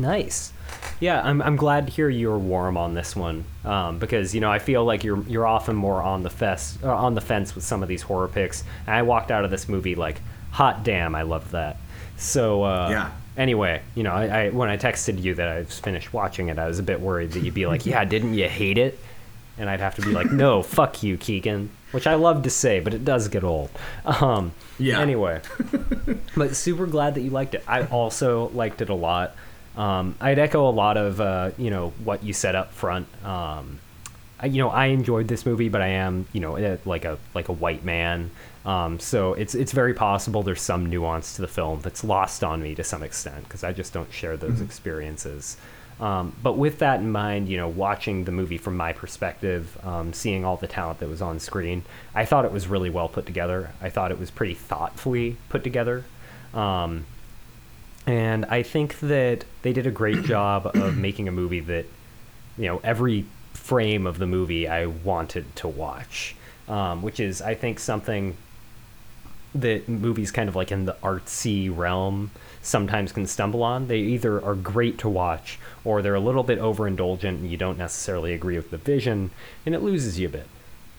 [0.00, 0.52] Nice.
[0.98, 4.50] Yeah, I'm, I'm glad to hear you're warm on this one um, because you know
[4.50, 7.64] I feel like you're you're often more on the fest uh, on the fence with
[7.64, 8.64] some of these horror picks.
[8.86, 11.76] And I walked out of this movie like, hot damn, I love that.
[12.16, 13.10] So uh, Yeah.
[13.36, 16.58] Anyway, you know, I, I when I texted you that I was finished watching it,
[16.58, 18.98] I was a bit worried that you'd be like, yeah, didn't you hate it?
[19.58, 21.70] And I'd have to be like, no, fuck you, Keegan.
[21.92, 23.68] Which I love to say, but it does get old.
[24.04, 25.00] Um, Yeah.
[25.00, 25.40] Anyway,
[26.36, 27.64] but super glad that you liked it.
[27.66, 29.34] I also liked it a lot.
[29.76, 33.06] Um, I'd echo a lot of uh, you know what you said up front.
[33.24, 33.80] Um,
[34.40, 37.18] I, you know, I enjoyed this movie, but I am you know eh, like a
[37.34, 38.30] like a white man,
[38.64, 42.62] um, so it's it's very possible there's some nuance to the film that's lost on
[42.62, 45.56] me to some extent because I just don't share those experiences.
[46.00, 50.14] Um, but with that in mind, you know, watching the movie from my perspective, um,
[50.14, 53.26] seeing all the talent that was on screen, I thought it was really well put
[53.26, 53.72] together.
[53.82, 56.04] I thought it was pretty thoughtfully put together.
[56.54, 57.04] Um,
[58.06, 61.86] and I think that they did a great job of making a movie that,
[62.56, 66.34] you know, every frame of the movie I wanted to watch,
[66.68, 68.36] um, which is, I think, something
[69.54, 72.30] that movies kind of like in the artsy realm
[72.62, 73.88] sometimes can stumble on.
[73.88, 77.78] They either are great to watch or they're a little bit overindulgent and you don't
[77.78, 79.30] necessarily agree with the vision
[79.66, 80.46] and it loses you a bit.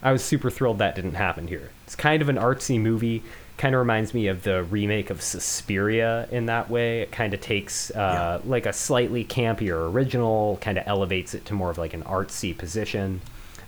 [0.02, 1.70] I was super thrilled that didn't happen here.
[1.86, 3.22] It's kind of an artsy movie.
[3.62, 7.02] Kind of reminds me of the remake of Suspiria in that way.
[7.02, 11.54] It kind of takes uh, like a slightly campier original, kind of elevates it to
[11.54, 13.20] more of like an artsy position.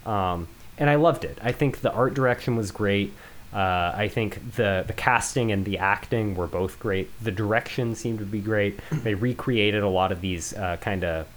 [0.05, 1.39] Um, and I loved it.
[1.41, 3.13] I think the art direction was great.
[3.53, 7.09] Uh, I think the the casting and the acting were both great.
[7.23, 8.81] The direction seemed to be great.
[8.91, 11.29] They recreated a lot of these uh, kind of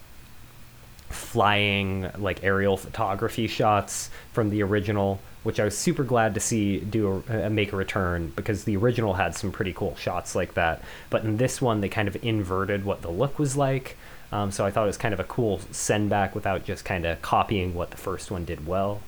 [1.10, 6.80] flying like aerial photography shots from the original, which I was super glad to see
[6.80, 10.56] do a, uh, make a return because the original had some pretty cool shots like
[10.56, 10.84] that.
[11.10, 13.98] But in this one, they kind of inverted what the look was like.
[14.32, 17.06] Um, so I thought it was kind of a cool send back without just kind
[17.06, 19.02] of copying what the first one did well.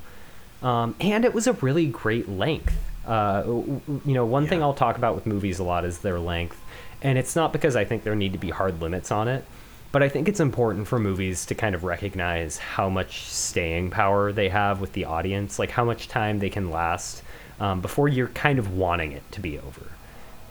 [0.61, 2.75] Um, and it was a really great length.
[3.05, 6.61] Uh, you know, one thing I'll talk about with movies a lot is their length,
[7.01, 9.45] and it's not because I think there need to be hard limits on it,
[9.91, 14.31] but I think it's important for movies to kind of recognize how much staying power
[14.31, 17.23] they have with the audience, like how much time they can last
[17.59, 19.81] um, before you're kind of wanting it to be over.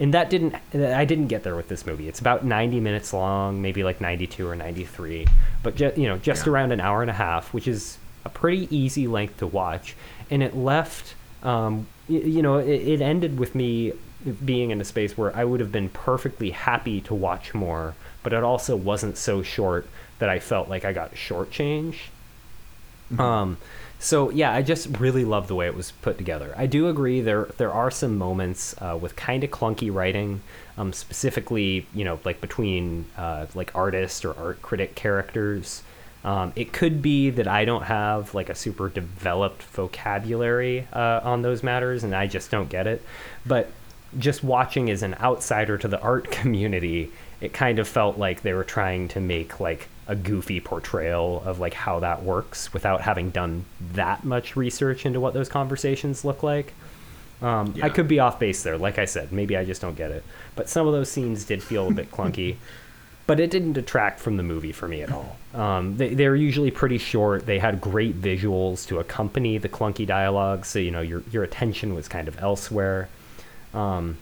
[0.01, 2.09] And that didn't, I didn't get there with this movie.
[2.09, 5.27] It's about 90 minutes long, maybe like 92 or 93,
[5.63, 6.53] but ju- you know, just Yeah.
[6.53, 9.97] around an hour and a half, which is a pretty easy length to watch.
[10.31, 13.93] And it left, um, y- you know, it, it ended with me
[14.45, 17.95] being in a space where I would have been perfectly happy to watch more,
[18.29, 19.87] but it also wasn't so short
[20.19, 22.11] that I felt like I got shortchanged.
[23.19, 23.57] Um,
[23.99, 26.53] so yeah, I just really love the way it was put together.
[26.55, 30.43] I do agree there there are some moments uh, with kind of clunky writing,
[30.77, 35.83] um, specifically you know like between uh, like artist or art critic characters.
[36.23, 41.41] Um, it could be that I don't have like a super developed vocabulary uh, on
[41.41, 43.03] those matters, and I just don't get it.
[43.47, 43.71] But
[44.19, 48.53] just watching as an outsider to the art community, it kind of felt like they
[48.53, 53.31] were trying to make like a goofy portrayal of like how that works without having
[53.31, 56.73] done that much research into what those conversations look like.
[57.41, 59.33] Um, I could be off base there, like I said.
[59.33, 60.25] Maybe I just don't get it.
[60.57, 62.57] But some of those scenes did feel a bit clunky.
[63.29, 65.37] But it didn't detract from the movie for me at all.
[65.53, 67.45] Um, they, they're usually pretty short.
[67.45, 71.95] They had great visuals to accompany the clunky dialogue, so you know your your attention
[71.95, 73.11] was kind of elsewhere.
[73.75, 74.17] Um,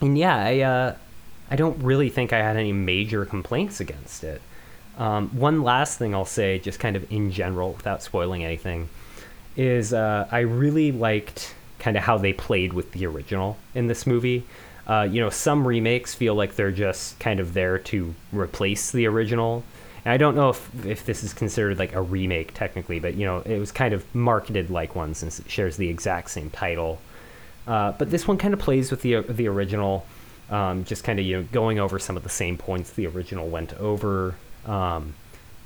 [0.00, 0.94] and yeah, I uh,
[1.52, 4.40] I don't really think I had any major complaints against it.
[4.96, 8.88] Um, one last thing I'll say, just kind of in general, without spoiling anything,
[9.54, 14.06] is uh, I really liked kind of how they played with the original in this
[14.06, 14.44] movie.
[14.86, 19.06] Uh, you know, some remakes feel like they're just kind of there to replace the
[19.06, 19.62] original.
[20.06, 23.26] And I don't know if, if this is considered like a remake technically, but you
[23.26, 26.98] know, it was kind of marketed like one since it shares the exact same title.
[27.66, 30.06] Uh, but this one kind of plays with the the original,
[30.52, 33.48] um, just kind of you know going over some of the same points the original
[33.48, 34.34] went over,
[34.66, 35.14] um,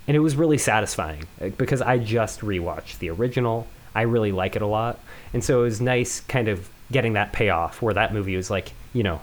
[0.06, 3.66] and it was really satisfying uh, because I just rewatched the original.
[3.94, 4.98] I really like it a lot,
[5.34, 8.72] and so it was nice kind of getting that payoff where that movie was like,
[8.92, 9.20] you know,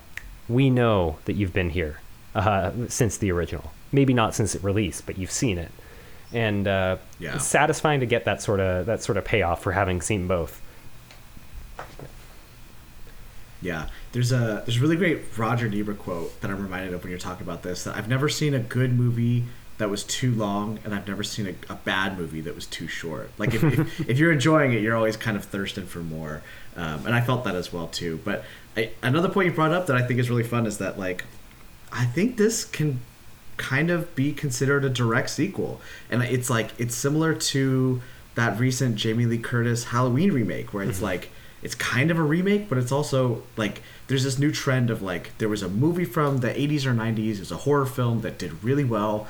[0.50, 2.00] we know that you've been here
[2.36, 3.72] uh, since the original.
[3.92, 5.72] Maybe not since it released, but you've seen it,
[6.34, 7.36] and uh, Yeah.
[7.36, 10.60] it's satisfying to get that sort of that sort of payoff for having seen both.
[13.64, 17.10] Yeah, there's a there's a really great Roger Ebert quote that I'm reminded of when
[17.10, 17.86] you're talking about this.
[17.86, 19.46] That I've never seen a good movie
[19.78, 22.88] that was too long, and I've never seen a, a bad movie that was too
[22.88, 23.32] short.
[23.38, 26.42] Like if, if, if you're enjoying it, you're always kind of thirsting for more,
[26.76, 28.20] um, and I felt that as well too.
[28.24, 28.44] But
[28.76, 31.24] I, another point you brought up that I think is really fun is that like
[31.92, 33.00] I think this can
[33.56, 38.02] kind of be considered a direct sequel, and it's like it's similar to
[38.36, 41.30] that recent Jamie Lee Curtis Halloween remake, where it's like
[41.64, 45.36] it's kind of a remake, but it's also like there's this new trend of like
[45.38, 48.38] there was a movie from the 80s or 90s, it was a horror film that
[48.38, 49.28] did really well.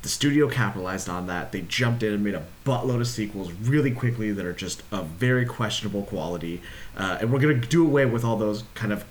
[0.00, 1.52] The studio capitalized on that.
[1.52, 5.06] They jumped in and made a buttload of sequels really quickly that are just of
[5.06, 6.60] very questionable quality.
[6.96, 9.04] Uh, and we're gonna do away with all those kind of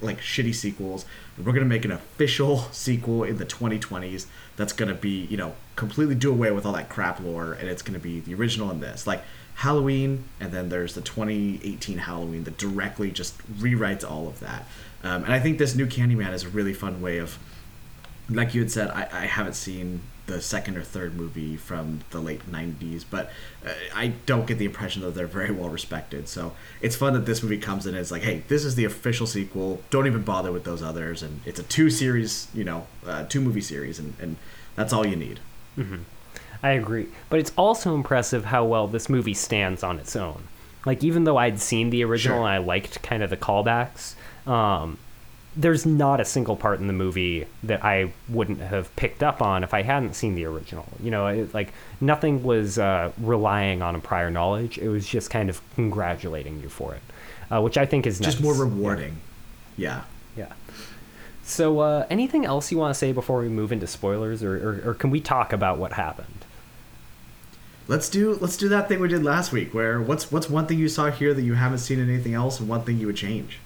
[0.00, 1.04] like shitty sequels.
[1.38, 6.16] We're gonna make an official sequel in the 2020s that's gonna be you know completely
[6.16, 9.06] do away with all that crap lore, and it's gonna be the original in this
[9.06, 9.22] like
[9.56, 14.66] Halloween, and then there's the 2018 Halloween that directly just rewrites all of that.
[15.02, 17.38] Um, and I think this new Candyman is a really fun way of
[18.28, 22.18] like you had said, I, I haven't seen the second or third movie from the
[22.18, 23.30] late 90s, but
[23.64, 26.28] uh, I don't get the impression that they're very well respected.
[26.28, 28.84] So it's fun that this movie comes in and it's like, hey, this is the
[28.84, 29.80] official sequel.
[29.90, 31.22] Don't even bother with those others.
[31.22, 34.36] And it's a two series, you know, uh, two movie series, and, and
[34.74, 35.38] that's all you need.
[36.62, 37.06] I agree.
[37.30, 40.42] But it's also impressive how well this movie stands on its own.
[40.84, 42.46] Like, even though I'd seen the original Sure.
[42.46, 44.14] and I liked kind of the callbacks,
[44.46, 44.98] um,
[45.56, 49.64] there's not a single part in the movie that I wouldn't have picked up on
[49.64, 50.86] if I hadn't seen the original.
[51.02, 54.78] You know, it, like, nothing was uh, relying on a prior knowledge.
[54.78, 57.02] It was just kind of congratulating you for it,
[57.50, 58.44] uh, which I think is Just nice.
[58.44, 59.16] more rewarding.
[59.76, 60.02] Yeah.
[60.36, 60.52] Yeah.
[61.42, 64.90] So, uh, anything else you want to say before we move into spoilers, or, or,
[64.90, 66.44] or can we talk about what happened?
[67.88, 70.78] Let's do let's do that thing we did last week where what's what's one thing
[70.78, 73.16] you saw here that you haven't seen in anything else and one thing you would
[73.16, 73.60] change.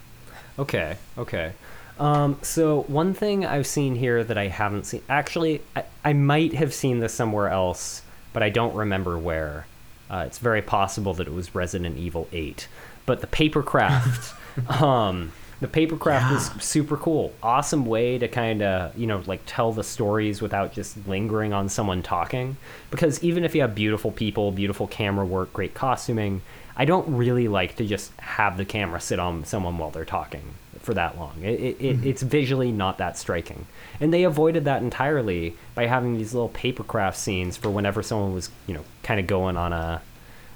[0.58, 1.52] Okay, okay.
[1.98, 6.54] Um, so one thing I've seen here that I haven't seen, actually, I, I might
[6.54, 8.02] have seen this somewhere else,
[8.32, 9.66] but I don't remember where.
[10.10, 12.68] Uh, it's very possible that it was Resident Evil 8.
[13.04, 14.32] But the papercraft,
[14.82, 16.36] um, the papercraft Yeah.
[16.36, 17.32] is super cool.
[17.42, 21.68] Awesome way to kind of, you know, like tell the stories without just lingering on
[21.68, 22.56] someone talking.
[22.90, 26.42] Because even if you have beautiful people, beautiful camera work, great costuming,
[26.76, 30.54] I don't really like to just have the camera sit on someone while they're talking
[30.78, 31.34] for that long.
[31.42, 32.06] It, it, it, mm-hmm.
[32.08, 33.66] it's visually not that striking.
[34.00, 38.50] And they avoided that entirely by having these little papercraft scenes for whenever someone was,
[38.66, 40.00] you know, kind of going on a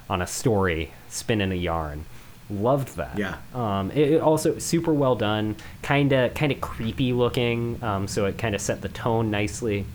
[0.09, 2.05] on a story, spinning a yarn.
[2.49, 3.17] Loved that.
[3.17, 3.37] Yeah.
[3.53, 7.81] Um, it, it also super well done, kind of kind of creepy looking.
[7.83, 9.85] Um, so it kind of set the tone nicely.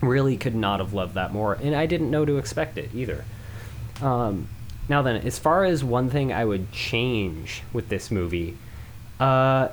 [0.00, 3.24] Really could not have loved that more, and I didn't know to expect it either.
[4.02, 4.48] Um,
[4.88, 8.56] now then, as far as one thing I would change with this movie,
[9.20, 9.68] uh,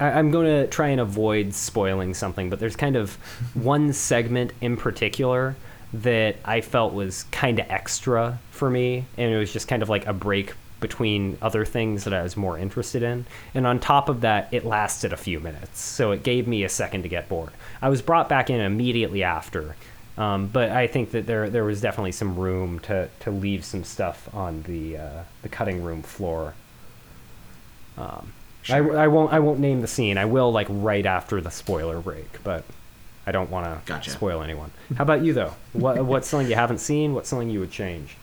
[0.00, 3.14] I, I'm going to try and avoid spoiling something, but there's kind of
[3.54, 5.56] one segment in particular
[6.02, 9.88] that I felt was kind of extra for me, and it was just kind of
[9.88, 13.24] like a break between other things that I was more interested in.
[13.54, 16.68] And on top of that, it lasted a few minutes, so it gave me a
[16.68, 17.52] second to get bored.
[17.80, 19.76] I was brought back in immediately after,
[20.18, 23.84] um, but I think that there there was definitely some room to, to leave some
[23.84, 26.54] stuff on the uh, the cutting room floor.
[27.96, 28.32] Um,
[28.68, 30.18] I, I won't I won't name the scene.
[30.18, 32.64] I will like right after the spoiler break, but
[33.26, 34.10] I don't want to Gotcha.
[34.10, 34.70] spoil anyone.
[34.96, 35.54] How about you though?
[35.72, 37.14] What what's something you haven't seen?
[37.14, 38.16] What's something you would change?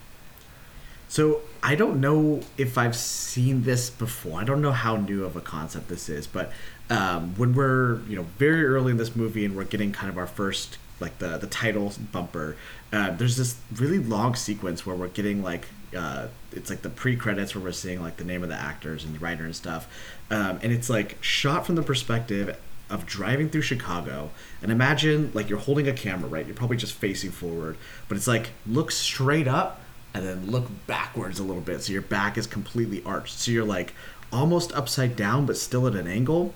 [1.07, 4.39] So I don't know if I've seen this before.
[4.39, 6.53] I don't know how new of a concept this is, but
[6.89, 10.17] um, when we're you know very early in this movie and we're getting kind of
[10.17, 12.55] our first like the the title bumper,
[12.93, 17.15] uh, there's this really long sequence where we're getting like uh, it's like the pre
[17.15, 19.87] credits where we're seeing like the name of the actors and the writer and stuff,
[20.29, 22.57] um, and it's like shot from the perspective
[22.91, 24.29] of driving through Chicago
[24.61, 26.45] and imagine like you're holding a camera, right?
[26.45, 27.77] You're probably just facing forward,
[28.07, 29.81] but it's like look straight up
[30.13, 33.39] and then look backwards a little bit so your back is completely arched.
[33.39, 33.93] So you're like
[34.31, 36.53] almost upside down but still at an angle.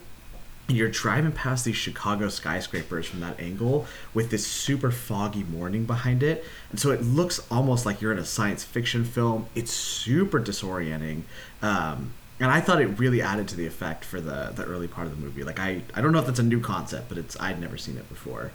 [0.68, 5.86] And you're driving past these Chicago skyscrapers from that angle with this super foggy morning
[5.86, 6.44] behind it.
[6.72, 9.46] And so it looks almost like you're in a science fiction film.
[9.54, 11.22] It's super disorienting.
[11.62, 15.08] Um, and I thought it really added to the effect for the, the early part
[15.08, 15.44] of the movie.
[15.44, 17.98] Like I, I don't know if that's a new concept, but it's I'd never seen
[17.98, 18.52] it before.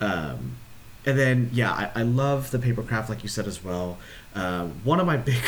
[0.00, 0.56] Um,
[1.04, 3.98] and then yeah, I, I love the papercraft like you said as well.
[4.34, 5.42] Uh, one of my big,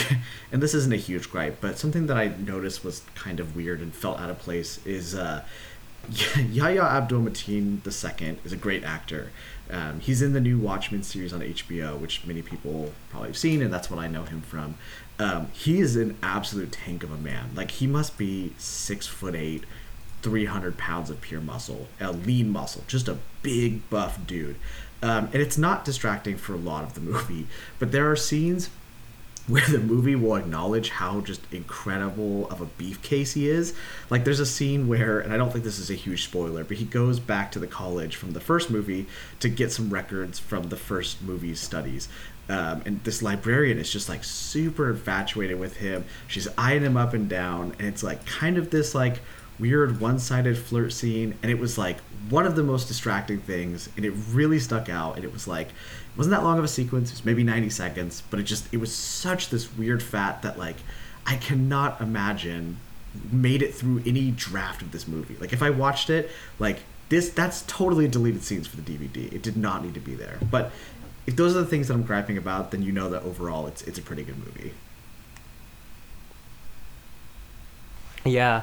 [0.53, 3.81] and this isn't a huge gripe, but something that I noticed was kind of weird
[3.81, 5.43] and felt out of place is uh,
[6.37, 9.31] Yahya Abdul Mateen II is a great actor.
[9.71, 13.63] Um, he's in the new Watchmen series on HBO, which many people probably have seen,
[13.63, 14.75] and that's what I know him from.
[15.19, 17.51] Um, he is an absolute tank of a man.
[17.55, 19.65] Like he must be six foot eight,
[20.23, 24.57] three hundred pounds of pure muscle, a lean muscle, just a big buff dude.
[25.03, 27.47] Um, and it's not distracting for a lot of the movie,
[27.79, 28.71] but there are scenes
[29.47, 33.75] where the movie will acknowledge how just incredible of a beefcase he is.
[34.09, 36.79] Like there's a scene where, and I don't think this is a huge spoiler, but
[36.79, 39.07] he goes back to the college from the first movie
[39.41, 42.09] to get some records from the first movie's studies.
[42.49, 46.05] Um, and this librarian is just like super infatuated with him.
[46.27, 49.21] She's eyeing him up and down, and it's like kind of this like
[49.59, 54.05] weird one-sided flirt scene and it was like one of the most distracting things and
[54.05, 55.69] it really stuck out and it was like
[56.17, 57.11] wasn't that long of a sequence?
[57.11, 60.59] It was maybe 90 seconds but it just it was such this weird fat that
[60.59, 60.77] like
[61.27, 62.79] i cannot imagine
[63.31, 65.37] made it through any draft of this movie.
[65.41, 69.43] Like if i watched it like this that's totally deleted scenes for the dvd it
[69.43, 70.39] did not need to be there.
[70.51, 70.73] But
[71.27, 73.83] if those are the things that i'm griping about then you know that overall it's
[73.83, 74.73] it's a pretty good movie.
[78.25, 78.63] Yeah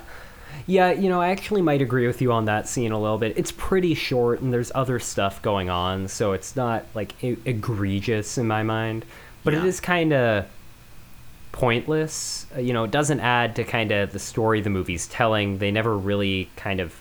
[0.67, 3.37] yeah, you know, I actually might agree with you on that scene a little bit.
[3.37, 8.37] It's pretty short and there's other stuff going on, so it's not like e- egregious
[8.37, 9.05] in my mind,
[9.43, 9.59] but yeah.
[9.59, 10.45] it is kind of
[11.51, 12.45] pointless.
[12.55, 15.57] Uh, you know, it doesn't add to kind of the story the movie's telling.
[15.57, 16.99] They never really kind of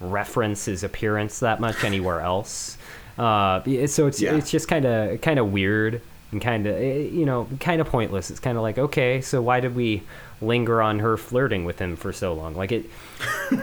[0.00, 2.78] reference his appearance that much anywhere else.
[3.16, 4.36] Uh, so it's yeah.
[4.36, 7.88] it's just kind of kind of weird and kind of eh, you know kind of
[7.88, 8.30] pointless.
[8.30, 10.02] It's kind of like okay, so why did we
[10.40, 12.54] linger on her flirting with him for so long.
[12.54, 12.86] Like it,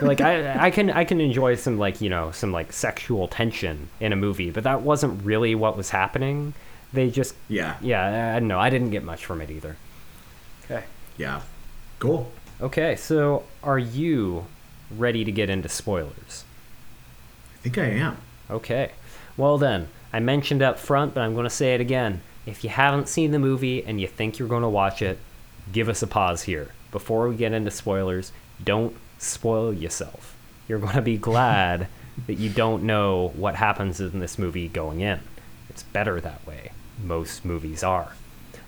[0.01, 3.89] like I, I can I can enjoy some like you know some like sexual tension
[3.99, 6.53] in a movie, but that wasn't really what was happening.
[6.93, 8.59] They just yeah yeah I don't know.
[8.59, 9.77] I didn't get much from it either.
[10.65, 10.83] Okay.
[11.17, 11.41] Yeah.
[11.99, 12.31] Cool.
[12.61, 14.45] Okay, so are you
[14.95, 16.45] ready to get into spoilers?
[17.53, 18.17] I think I am.
[18.49, 18.91] Okay.
[19.37, 22.21] Well then, I mentioned up front, but I'm going to say it again.
[22.45, 25.19] If you haven't seen the movie and you think you're going to watch it,
[25.71, 26.71] give us a pause here.
[26.91, 28.31] Before we get into spoilers,
[28.63, 30.35] don't spoil yourself.
[30.67, 31.87] You're going to be glad
[32.27, 35.19] that you don't know what happens in this movie going in.
[35.69, 36.71] It's better that way.
[37.03, 38.13] Most movies are.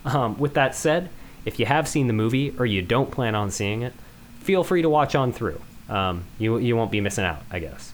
[0.03, 1.09] Um, with that said,
[1.45, 3.93] if you have seen the movie or you don't plan on seeing it,
[4.39, 5.61] feel free to watch on through.
[5.89, 7.93] Um, you, you won't be missing out, I guess.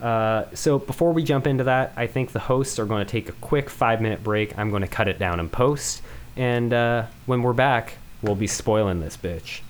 [0.00, 3.28] Uh, so before we jump into that, I think the hosts are going to take
[3.28, 4.58] a quick five minute break.
[4.58, 6.02] I'm going to cut it down in post.
[6.36, 9.60] And uh, when we're back, we'll be spoiling this bitch.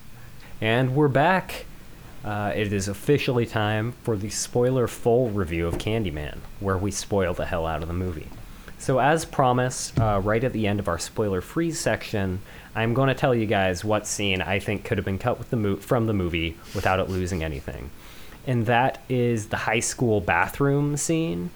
[0.61, 1.65] And we're back.
[2.23, 7.33] Uh, it is officially time for the spoiler full review of Candyman, where we spoil
[7.33, 8.29] the hell out of the movie.
[8.79, 12.39] So, as promised, uh, right at the end of our spoiler free section,
[12.75, 15.57] I'm going to tell you guys what scene I think could have been cut the
[15.57, 17.89] mo- from the movie without it losing anything.
[18.47, 21.49] And that is the high school bathroom scene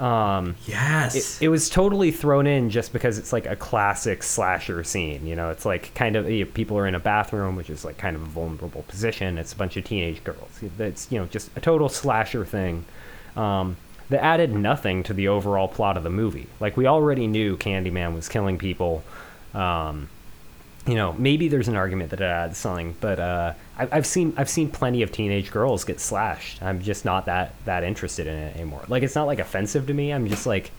[0.00, 4.82] um, yes, it, it, was totally thrown in just because it's like a classic slasher
[4.82, 5.26] scene.
[5.26, 7.84] You know, it's like kind of you know, people are in a bathroom, which is
[7.84, 9.36] like kind of a vulnerable position.
[9.36, 10.58] It's a bunch of teenage girls.
[10.78, 12.86] It's you know just a total slasher thing.
[13.36, 13.76] Um,
[14.08, 16.46] that added nothing to the overall plot of the movie.
[16.58, 19.04] Like we already knew Candyman was killing people.
[19.54, 20.08] Um,
[20.86, 24.32] you know, maybe there's an argument that it adds something, but uh, I, have seen
[24.36, 26.62] I've seen plenty of teenage girls get slashed.
[26.62, 28.84] I'm just not that that interested in it anymore.
[28.88, 30.10] Like it's not like offensive to me.
[30.12, 30.70] I'm just like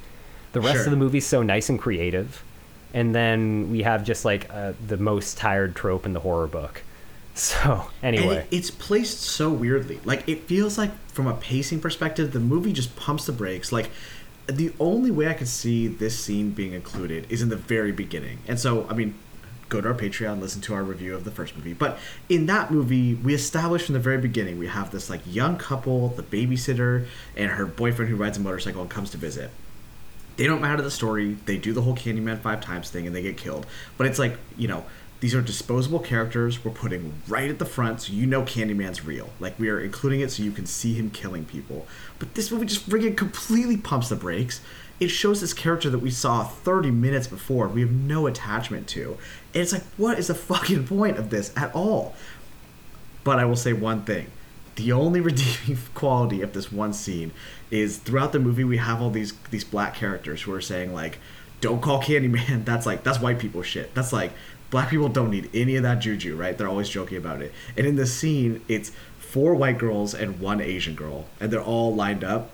[0.53, 0.85] the rest sure.
[0.85, 2.43] of the movie's so nice and creative,
[2.93, 6.83] and then we have just like uh, the most tired trope in the horror book.
[7.33, 10.01] So anyway, it, it's placed so weirdly.
[10.03, 13.71] Like it feels like from a pacing perspective, the movie just pumps the brakes.
[13.71, 13.89] Like
[14.47, 18.39] the only way I could see this scene being included is in the very beginning.
[18.49, 19.15] And so, I mean,
[19.71, 21.73] go to our Patreon, listen to our review of the first movie.
[21.73, 21.97] But
[22.29, 26.09] in that movie, we established from the very beginning we have this like young couple,
[26.09, 29.49] the babysitter, and her boyfriend who rides a motorcycle and comes to visit.
[30.37, 31.37] They don't matter the story.
[31.45, 33.65] They do the whole Candyman five times thing and they get killed.
[33.97, 34.85] But it's like, you know,
[35.21, 39.29] these are disposable characters we're putting right at the front so you know Candyman's real.
[39.39, 41.87] Like we are including it so you can see him killing people.
[42.19, 44.61] But this movie just freaking completely pumps the brakes
[45.01, 49.17] it shows this character that we saw 30 minutes before we have no attachment to.
[49.53, 52.13] And it's like what is the fucking point of this at all?
[53.23, 54.27] But i will say one thing.
[54.75, 57.31] The only redeeming quality of this one scene
[57.71, 61.17] is throughout the movie we have all these these black characters who are saying like
[61.61, 62.63] don't call candyman.
[62.65, 63.93] That's like that's white people shit.
[63.95, 64.31] That's like
[64.69, 66.55] black people don't need any of that juju right?
[66.55, 67.51] They're always joking about it.
[67.75, 71.95] And in this scene it's four white girls and one asian girl and they're all
[71.95, 72.49] lined up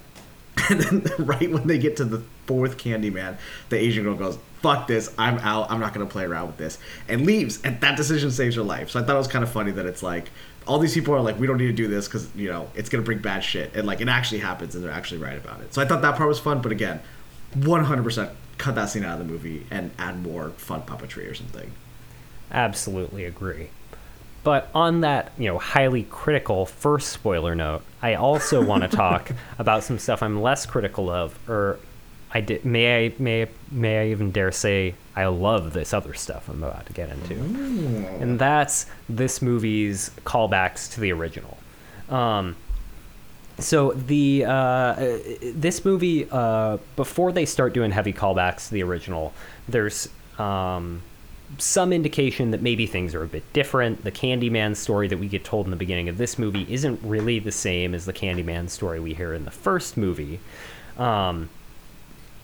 [0.69, 3.37] and then right when they get to the fourth Candyman,
[3.69, 5.13] the Asian girl goes, "Fuck this!
[5.17, 5.69] I'm out.
[5.71, 6.77] I'm not gonna play around with this,"
[7.07, 7.61] and leaves.
[7.63, 8.89] And that decision saves her life.
[8.89, 10.29] So I thought it was kind of funny that it's like
[10.65, 12.89] all these people are like, "We don't need to do this because you know it's
[12.89, 15.73] gonna bring bad shit," and like it actually happens, and they're actually right about it.
[15.73, 16.61] So I thought that part was fun.
[16.61, 17.01] But again,
[17.55, 21.71] 100% cut that scene out of the movie and add more fun puppetry or something.
[22.51, 23.69] Absolutely agree.
[24.43, 29.31] But on that, you know, highly critical first spoiler note, I also want to talk
[29.57, 31.79] about some stuff I'm less critical of, or
[32.31, 32.65] I did.
[32.65, 36.85] May I may may I even dare say I love this other stuff I'm about
[36.87, 41.57] to get into, and that's this movie's callbacks to the original.
[42.09, 42.55] Um,
[43.59, 44.93] so the uh,
[45.53, 49.33] this movie uh, before they start doing heavy callbacks to the original,
[49.67, 51.01] there's um,
[51.57, 54.03] some indication that maybe things are a bit different.
[54.03, 57.39] The Candyman story that we get told in the beginning of this movie isn't really
[57.39, 60.39] the same as the Candyman story we hear in the first movie.
[60.97, 61.49] Um,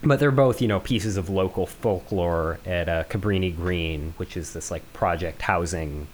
[0.03, 4.53] but they're both, you know, pieces of local folklore at uh, Cabrini Green, which is
[4.53, 6.07] this like project housing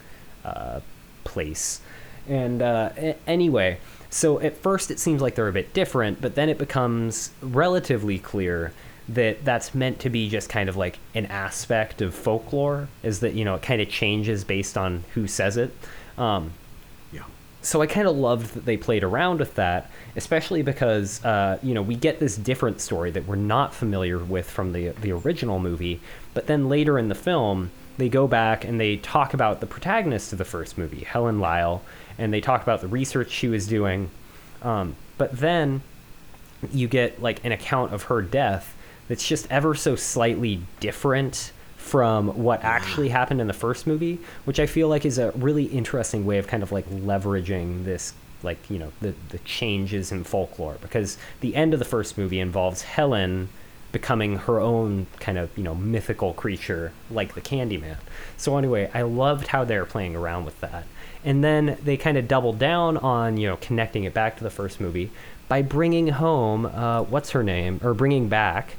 [0.43, 0.79] uh,
[1.23, 1.81] place.
[2.27, 2.89] And uh,
[3.25, 3.79] anyway,
[4.09, 8.19] so at first it seems like they're a bit different, but then it becomes relatively
[8.19, 8.73] clear
[9.09, 13.33] that that's meant to be just kind of like an aspect of folklore is that
[13.33, 15.71] you know it kind of changes based on who says it
[16.17, 16.51] um,
[17.11, 17.23] Yeah.
[17.61, 21.73] so i kind of loved that they played around with that especially because uh, you
[21.73, 25.59] know we get this different story that we're not familiar with from the the original
[25.59, 25.99] movie
[26.35, 30.31] but then later in the film they go back and they talk about the protagonist
[30.31, 31.81] of the first movie helen lyle
[32.19, 34.09] and they talk about the research she was doing
[34.61, 35.81] um, but then
[36.71, 38.75] you get like an account of her death
[39.09, 44.59] that's just ever so slightly different from what actually happened in the first movie, which
[44.59, 48.57] I feel like is a really interesting way of kind of like leveraging this like,
[48.69, 52.83] you know, the the changes in folklore because the end of the first movie involves
[52.83, 53.49] Helen
[53.91, 57.97] becoming her own kind of, you know, mythical creature like the Candyman.
[58.37, 60.83] So anyway, I loved how they're playing around with that.
[61.25, 64.49] And then they kind of doubled down on, you know, connecting it back to the
[64.49, 65.09] first movie
[65.47, 68.75] by bringing home uh, what's her name or bringing back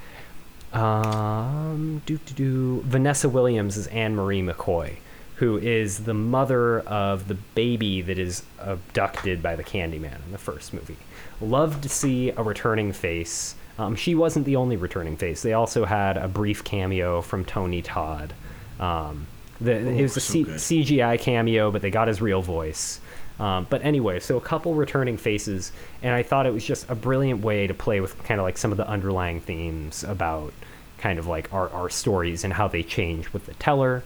[0.73, 2.81] um, do do do.
[2.83, 4.97] Vanessa Williams is Anne Marie McCoy,
[5.37, 10.39] who is the mother of the baby that is abducted by the Candyman in the
[10.39, 10.97] first movie.
[11.41, 13.55] Loved to see a returning face.
[13.79, 15.43] Um, she wasn't the only returning face.
[15.43, 18.35] They also had a brief cameo from Tony Todd.
[18.79, 19.27] Um,
[19.61, 23.01] the, it was a so C- CGI cameo, but they got his real voice.
[23.41, 25.73] Um, but anyway, so a couple returning faces,
[26.03, 28.59] and I thought it was just a brilliant way to play with kind of like
[28.59, 30.53] some of the underlying themes about
[30.99, 34.03] kind of like our, our stories and how they change with the teller.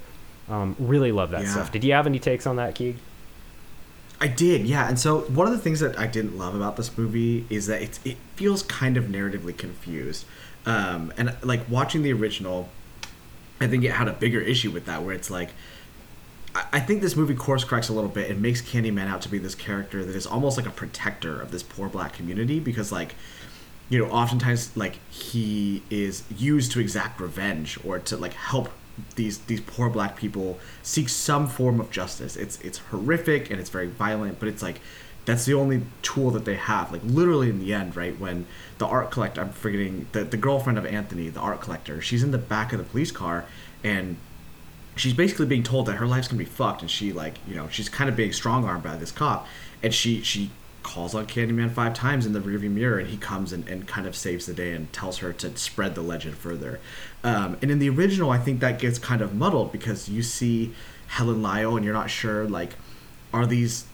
[0.49, 1.51] Um, really love that Yeah.
[1.53, 1.73] stuff.
[1.73, 2.97] Did you have any takes on that, Keeg?
[4.21, 4.89] I did, yeah.
[4.89, 7.83] And so one of the things that I didn't love about this movie is that
[7.83, 10.25] it it feels kind of narratively confused.
[10.65, 12.69] Um, and like watching the original,
[13.61, 15.51] I think it had a bigger issue with that, where it's like,
[16.55, 19.39] I, think this movie course corrects a little bit and makes Candyman out to be
[19.39, 23.15] this character that is almost like a protector of this poor black community because like.
[23.91, 28.71] You know, oftentimes, like he is used to exact revenge or to like help
[29.17, 32.37] these these poor black people seek some form of justice.
[32.37, 34.81] It's it's horrific and it's very violent, but it's like
[35.25, 36.93] that's the only tool that they have.
[36.93, 38.47] Like literally in the end, right when
[38.79, 42.31] the art collector, I'm forgetting the the girlfriend of Anthony, the art collector, she's in
[42.31, 43.45] the back of the police car
[43.83, 44.17] and
[44.97, 47.69] she's basically being told that her life's gonna be fucked, and she like you know
[47.69, 49.47] she's kind of being strong armed by this cop,
[49.83, 50.51] and she she
[50.83, 54.07] calls on Candyman five times in the rearview mirror, and he comes and, and kind
[54.07, 56.79] of saves the day and tells her to spread the legend further.
[57.23, 60.75] Um, and in the original, I think that gets kind of muddled because you see
[61.09, 62.75] Helen Lyle, and you're not sure like
[63.33, 63.87] are these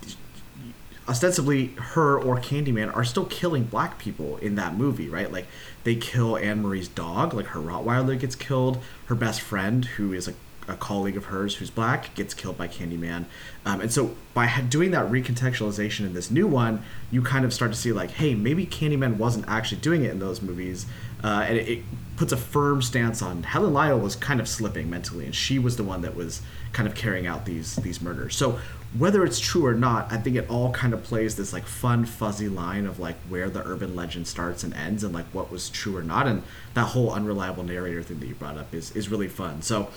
[1.08, 5.32] ostensibly her or Candyman are still killing black people in that movie, right?
[5.32, 5.46] Like
[5.82, 8.80] they kill Anne Marie's dog, like her Rottweiler gets killed.
[9.06, 10.34] Her best friend, who is a,
[10.70, 13.24] a colleague of hers who's black, gets killed by Candyman.
[13.66, 17.72] Um, and so by doing that recontextualization in this new one, you kind of start
[17.72, 20.86] to see like, hey, maybe Candyman wasn't actually doing it in those movies.
[21.22, 21.84] uh, and it, it
[22.16, 25.76] puts a firm stance on Helen Lyle was kind of slipping mentally, and she was
[25.76, 26.42] the one that was
[26.72, 28.36] kind of carrying out these these murders.
[28.36, 28.58] So
[28.98, 32.04] whether it's true or not, I think it all kind of plays this like fun
[32.04, 35.68] fuzzy line of like where the urban legend starts and ends, and like what was
[35.68, 36.42] true or not, and
[36.74, 39.62] that whole unreliable narrator thing that you brought up is is really fun.
[39.62, 39.90] So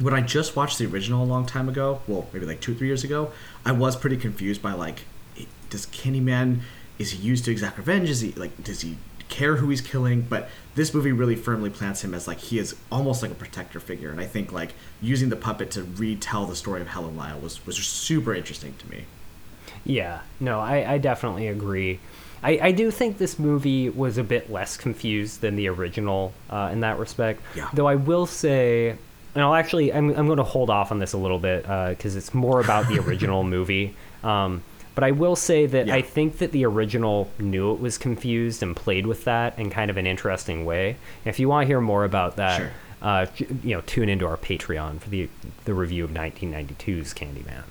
[0.00, 2.86] when I just watched the original a long time ago, well, maybe like two, three
[2.86, 3.32] years ago,
[3.64, 5.02] I was pretty confused by like,
[5.68, 6.60] does Candyman
[6.98, 8.10] is he used to exact revenge?
[8.10, 8.98] Is he like does he
[9.28, 10.20] care who he's killing?
[10.22, 13.80] But this movie really firmly plants him as like he is almost like a protector
[13.80, 17.38] figure, and I think like using the puppet to retell the story of Helen Lyle
[17.40, 19.04] was was just super interesting to me.
[19.84, 22.00] Yeah, no, I, I definitely agree.
[22.42, 26.70] I, I do think this movie was a bit less confused than the original uh,
[26.72, 27.42] in that respect.
[27.54, 27.68] Yeah.
[27.72, 28.96] Though I will say,
[29.34, 32.16] and I'll actually, I'm, I'm going to hold off on this a little bit because
[32.16, 33.94] it's more about the original movie.
[34.24, 34.62] Um,
[34.94, 35.94] but I will say that Yeah.
[35.94, 39.90] I think that the original knew it was confused and played with that in kind
[39.90, 40.96] of an interesting way.
[41.24, 42.70] If you want to hear more about that, Sure.
[43.00, 43.26] uh,
[43.62, 45.28] you know, tune into our Patreon for the
[45.64, 47.62] the review of 1992's Candyman.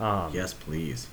[0.00, 1.08] Um, yes, please.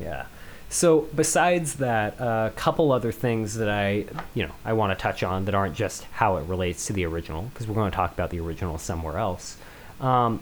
[0.00, 0.24] Yeah.
[0.72, 5.22] So besides that, a couple other things that I, you know, I want to touch
[5.22, 8.10] on that aren't just how it relates to the original, because we're going to talk
[8.12, 9.58] about the original somewhere else.
[10.00, 10.40] Um,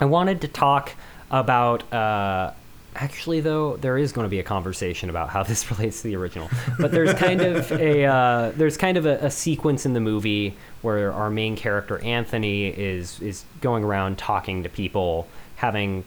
[0.00, 0.92] I wanted to talk
[1.30, 1.92] about.
[1.92, 2.52] Uh,
[2.94, 6.16] actually, though, there is going to be a conversation about how this relates to the
[6.16, 6.48] original.
[6.78, 10.56] But there's kind of a uh, there's kind of a, a sequence in the movie
[10.80, 16.04] where our main character Anthony is is going around talking to people, having,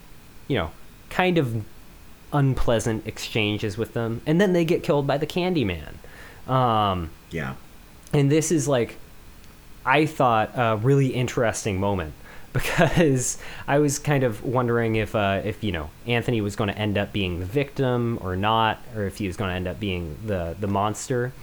[0.47, 0.71] you know,
[1.11, 1.63] kind of
[2.35, 5.93] unpleasant exchanges with them, and then they get killed by the Candyman.
[6.47, 7.55] Um, Yeah.
[8.13, 8.97] and this is like
[9.83, 12.13] i thought a really interesting moment
[12.53, 16.77] because i was kind of wondering if uh, if you know anthony was going to
[16.77, 19.79] end up being the victim or not or if he was going to end up
[19.79, 21.33] being the the monster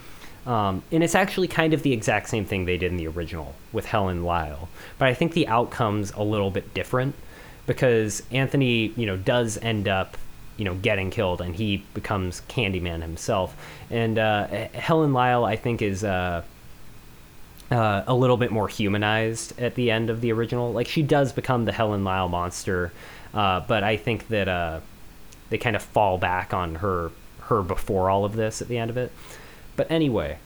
[0.47, 3.55] um, and it's actually kind of the exact same thing they did in the original
[3.73, 4.69] with helen lyle
[4.99, 7.15] but i think the outcome's a little bit different
[7.67, 10.17] because anthony you know does end up
[10.63, 13.57] you know getting killed and he becomes candyman himself
[13.91, 16.41] and uh, helen lyle i think is uh,
[17.73, 20.73] uh, a little bit more humanized at the end of the original.
[20.73, 22.93] Like she does become the Helen Lyle monster,
[23.33, 24.81] uh, but I think that uh,
[25.49, 27.11] they kind of fall back on her
[27.45, 29.11] her before all of this at the end of it.
[29.75, 30.37] But anyway,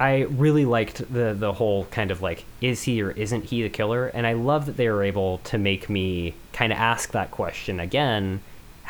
[0.00, 3.68] I really liked the the whole kind of like is he or isn't he the
[3.68, 7.30] killer, and I love that they were able to make me kind of ask that
[7.30, 8.40] question again,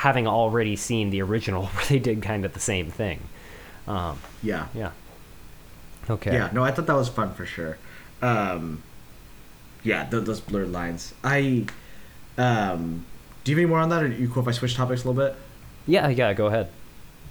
[0.00, 3.20] having already seen the original where they did kind of the same thing.
[3.86, 4.66] Um, Yeah.
[4.74, 4.92] yeah.
[6.08, 6.32] Okay.
[6.32, 7.76] Yeah, no, I thought that was fun for sure.
[8.22, 8.82] Um,
[9.82, 11.12] yeah, th- those blurred lines.
[11.22, 11.66] I,
[12.38, 13.04] um,
[13.44, 15.04] do you have any more on that, or are you cool if I switch topics
[15.04, 15.36] a little bit?
[15.86, 16.08] Yeah.
[16.08, 16.32] Yeah.
[16.32, 16.68] Go ahead.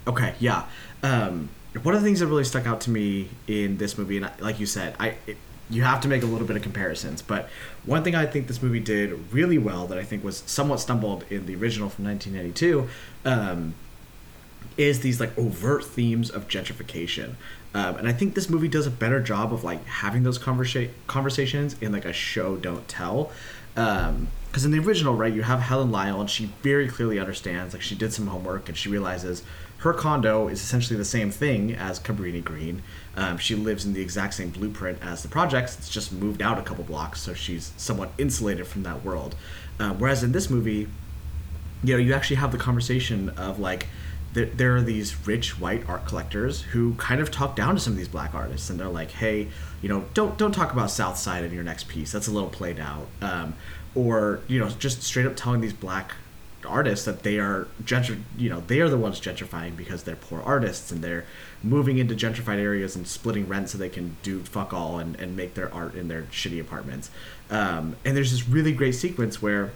[0.07, 0.65] Okay, yeah.
[1.03, 1.49] Um,
[1.83, 4.33] one of the things that really stuck out to me in this movie, and I-
[4.39, 5.37] like you said, I it,
[5.69, 7.49] you have to make a little bit of comparisons, but
[7.85, 11.25] one thing I think this movie did really well that I think was somewhat stumbled
[11.29, 12.89] in the original from 1992
[13.25, 13.75] um,
[14.77, 17.35] is these like overt themes of gentrification.
[17.73, 20.89] Um, and I think this movie does a better job of like having those conversa-
[21.05, 23.31] conversations in like a show don't tell.
[23.79, 27.73] Because in the original, right, you have Helen Lyle, and she very clearly understands.
[27.73, 29.43] Like she did some homework, and she realizes
[29.79, 32.81] her condo is essentially the same thing as Cabrini Green.
[33.15, 35.77] Um, she lives in the exact same blueprint as the projects.
[35.77, 39.35] It's just moved out a couple blocks, so she's somewhat insulated from that world.
[39.79, 40.87] Um, whereas in this movie,
[41.83, 43.87] you know, you actually have the conversation of like,
[44.33, 47.93] there, there are these rich white art collectors who kind of talk down to some
[47.93, 49.47] of these black artists, and they're like, "Hey,
[49.81, 52.11] you know, don't don't talk about South Side in your next piece.
[52.11, 53.55] That's a little played out." Um,
[53.95, 56.13] or you know, just straight up telling these black
[56.65, 60.41] artists that they are gentr you know they are the ones gentrifying because they're poor
[60.41, 61.25] artists and they're
[61.63, 65.35] moving into gentrified areas and splitting rent so they can do fuck all and, and
[65.35, 67.09] make their art in their shitty apartments
[67.49, 69.71] um, and there's this really great sequence where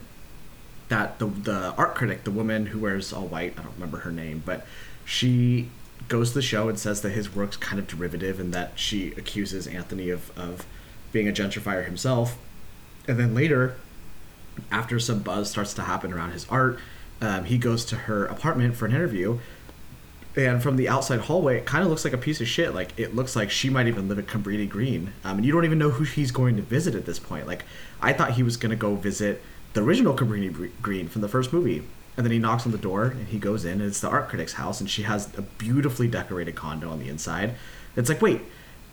[0.94, 4.12] that the the art critic, the woman who wears all white, I don't remember her
[4.12, 4.66] name, but
[5.04, 5.70] she
[6.08, 9.08] goes to the show and says that his work's kind of derivative and that she
[9.14, 10.68] accuses Anthony of, of
[11.12, 12.38] being a gentrifier himself.
[13.08, 13.76] And then later,
[14.70, 16.78] after some buzz starts to happen around his art,
[17.22, 19.40] um, he goes to her apartment for an interview.
[20.36, 22.76] And from the outside hallway, it kind of looks like a piece of shit.
[22.76, 25.66] Like it looks like she might even live at Cabrini Green, um, and you don't
[25.66, 27.48] even know who he's going to visit at this point.
[27.48, 27.66] Like
[28.00, 29.42] I thought he was going to go visit
[29.74, 31.84] the original Cabrini Green from the first movie,
[32.16, 34.30] and then he knocks on the door and he goes in, and it's the art
[34.30, 37.56] critic's house, and she has a beautifully decorated condo on the inside.
[37.96, 38.42] It's like, wait,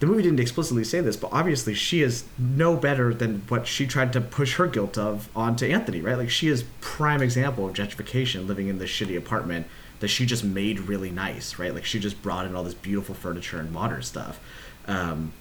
[0.01, 3.87] the movie didn't explicitly say this, but obviously she is no better than what she
[3.87, 6.17] tried to push her guilt of onto Anthony, right?
[6.17, 9.67] Like she is prime example of gentrification, living in this shitty apartment
[10.01, 11.75] that she just made really nice, right?
[11.75, 14.41] Like she just brought in all this beautiful furniture and modern stuff.
[14.87, 15.35] Um,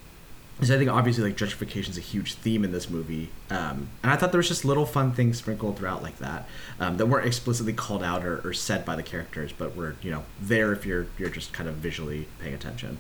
[0.62, 4.12] so I think obviously like gentrification is a huge theme in this movie, um, and
[4.12, 6.48] I thought there was just little fun things sprinkled throughout like that
[6.80, 10.12] um, that weren't explicitly called out or, or said by the characters, but were you
[10.12, 12.98] know there if you're you're just kind of visually paying attention.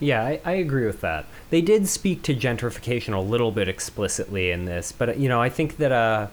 [0.00, 1.26] Yeah, I, I agree with that.
[1.50, 5.48] They did speak to gentrification a little bit explicitly in this, but you know, I
[5.48, 6.28] think that uh,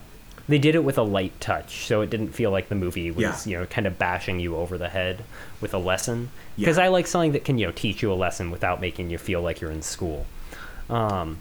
[0.48, 3.22] they did it with a light touch, so it didn't feel like the movie was
[3.24, 3.38] Yeah.
[3.52, 5.24] you know kind of bashing you over the head
[5.62, 6.30] with a lesson.
[6.58, 6.86] Because Yeah.
[6.86, 9.42] I like something that can you know teach you a lesson without making you feel
[9.42, 10.26] like you're in school.
[10.90, 11.40] Um,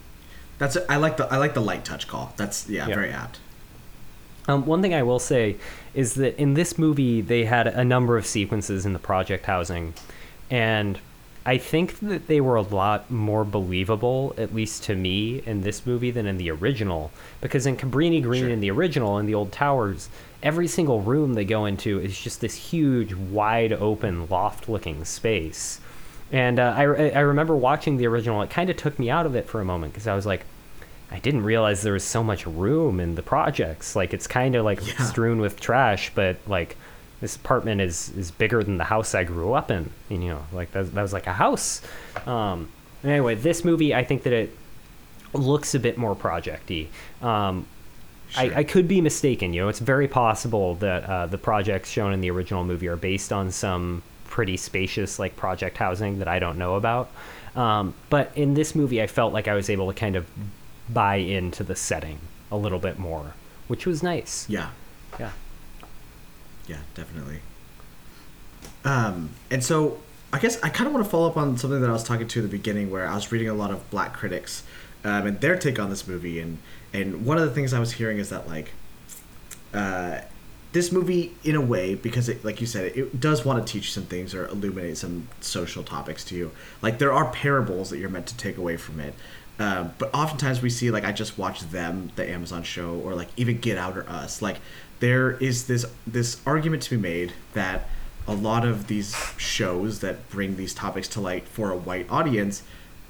[0.59, 2.33] That's I like the I like the light touch call.
[2.37, 2.95] That's yeah, Yeah.
[2.95, 3.39] very apt.
[4.47, 5.57] Um, one thing I will say
[5.95, 9.95] is that in this movie, they had a number of sequences in the project housing,
[10.51, 10.99] and
[11.47, 15.85] I think that they were a lot more believable, at least to me, in this
[15.85, 17.11] movie than in the original.
[17.43, 18.51] Because in Cabrini Green, Sure.
[18.51, 20.09] in the original, in the old towers,
[20.43, 25.81] every single room they go into is just this huge, wide open, loft looking space.
[26.33, 29.37] And uh, I, I remember watching the original, it kind of took me out of
[29.37, 30.45] it for a moment because I was like,
[31.11, 33.95] I didn't realize there was so much room in the projects.
[33.95, 35.05] Like it's kind of like Yeah.
[35.05, 36.77] strewn with trash, but like
[37.25, 39.91] this apartment is is bigger than the house I grew up in.
[40.11, 41.81] And, you know, like that, that was like a house.
[42.27, 42.68] Um,
[43.03, 44.55] anyway, this movie, I think that it
[45.33, 46.89] looks a bit more projecty.
[47.22, 47.66] Um,
[48.31, 48.43] Sure.
[48.53, 49.53] I, I could be mistaken.
[49.53, 52.97] You know, it's very possible that uh, the projects shown in the original movie are
[52.97, 57.11] based on some pretty spacious like project housing that I don't know about.
[57.55, 60.27] Um, but in this movie, I felt like I was able to kind of
[60.89, 62.18] buy into the setting
[62.51, 63.35] a little bit more,
[63.68, 64.49] which was nice.
[64.49, 64.70] Yeah,
[65.20, 65.31] Yeah.
[66.67, 67.41] Yeah, definitely.
[68.85, 70.01] Um, and so
[70.33, 72.29] I guess I kind of want to follow up on something that I was talking
[72.29, 74.62] to at the beginning, where I was reading a lot of black critics
[75.05, 76.59] um, and their take on this movie, and
[76.93, 78.73] and one of the things I was hearing is that like
[79.73, 80.21] uh,
[80.73, 83.93] this movie, in a way, because it, like you said, it, does want to teach
[83.93, 86.51] some things or illuminate some social topics to you.
[86.83, 89.15] Like there are parables that you're meant to take away from it.
[89.61, 93.29] Um, but oftentimes we see like I just watched them, the Amazon show, or like
[93.37, 94.43] even Get Out or Us.
[94.43, 94.57] Like
[95.01, 97.89] there is this this argument to be made that
[98.27, 102.63] a lot of these shows that bring these topics to light for a white audience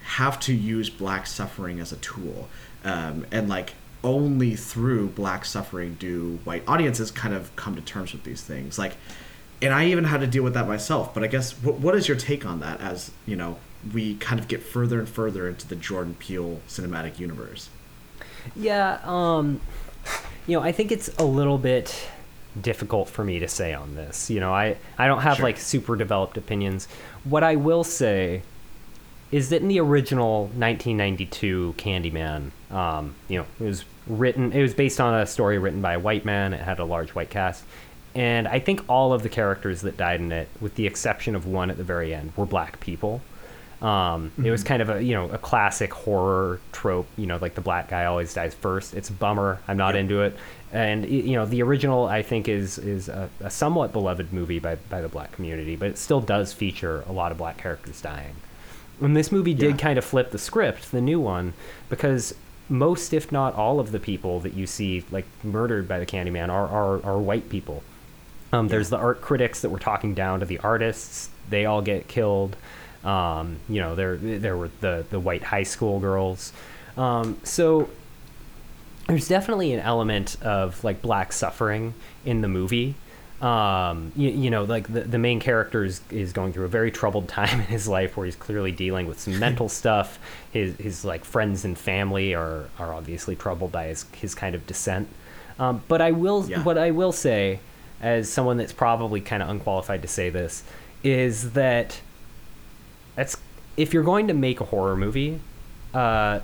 [0.02, 2.48] have to use black suffering as a tool.
[2.84, 8.12] Um, and like only through black suffering do white audiences kind of come to terms
[8.12, 8.78] with these things.
[8.78, 8.96] Like
[9.62, 12.08] and i even had to deal with that myself but i guess what, what is
[12.08, 13.56] your take on that as you know
[13.92, 17.68] we kind of get further and further into the jordan peele cinematic universe?
[18.54, 19.60] Yeah, um,
[20.46, 22.08] you know, I think it's a little bit
[22.60, 24.30] difficult for me to say on this.
[24.30, 25.44] You know, I, I don't have Sure.
[25.44, 26.86] like super developed opinions.
[27.24, 28.42] What I will say
[29.32, 34.74] is that in the original 1992 Candyman, um, you know, it was written, it was
[34.74, 36.52] based on a story written by a white man.
[36.52, 37.64] It had a large white cast.
[38.14, 41.46] And I think all of the characters that died in it, with the exception of
[41.46, 43.22] one at the very end, were black people.
[43.82, 47.06] Um, It was kind of a you know a classic horror trope.
[47.16, 48.94] You know, like the black guy always dies first.
[48.94, 49.60] It's a bummer.
[49.68, 50.00] I'm not Yeah.
[50.00, 50.36] into it.
[50.72, 54.76] And you know, the original I think is is a, a somewhat beloved movie by
[54.90, 58.34] by the black community, but it still does feature a lot of black characters dying.
[59.00, 59.76] And this movie did Yeah.
[59.76, 61.52] kind of flip the script, the new one,
[61.88, 62.34] because
[62.68, 66.48] most, if not all, of the people that you see like murdered by the Candyman
[66.48, 67.82] are are, are white people.
[68.52, 71.28] Um, there's the art critics that were talking down to the artists.
[71.50, 72.56] They all get killed.
[73.04, 76.52] Um, you know, there there were the the white high school girls.
[76.96, 77.88] Um, so
[79.08, 81.94] there's definitely an element of like black suffering
[82.24, 82.94] in the movie.
[83.42, 86.90] Um, you, you know, like the, the main character is, is going through a very
[86.90, 90.18] troubled time in his life where he's clearly dealing with some mental stuff.
[90.52, 94.66] His, his like friends and family are, are obviously troubled by his, his kind of
[94.66, 95.08] descent.
[95.58, 96.62] Um, but I will, Yeah.
[96.62, 97.60] what I will say
[98.00, 100.62] as someone that's probably kind of unqualified to say this
[101.02, 102.00] is that
[103.14, 103.36] that's,
[103.76, 105.40] if you're going to make a horror movie,
[105.92, 106.40] uh,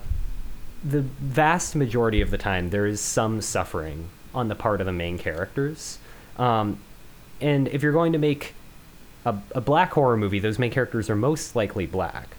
[0.84, 4.92] the vast majority of the time there is some suffering on the part of the
[4.92, 5.98] main characters.
[6.38, 6.78] Um,
[7.40, 8.54] and if you're going to make
[9.26, 12.36] a, a black horror movie those main characters are most likely black.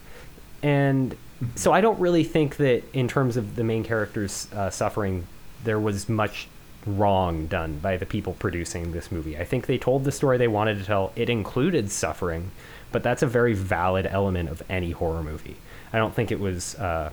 [0.64, 1.16] And
[1.56, 5.28] so i don't really think that in terms of the main characters uh, suffering
[5.64, 6.48] there was much
[6.86, 10.48] wrong done by the people producing this movie i think they told the story they
[10.48, 12.52] wanted to tell it included suffering
[12.92, 15.58] but that's a very valid element of any horror movie
[15.94, 17.12] i don't think it was uh,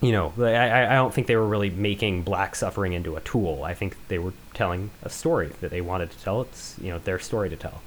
[0.00, 3.64] you know, I, I don't think they were really making black suffering into a tool.
[3.64, 6.42] I think they were telling a story that they wanted to tell.
[6.42, 7.82] It's you know their story to tell.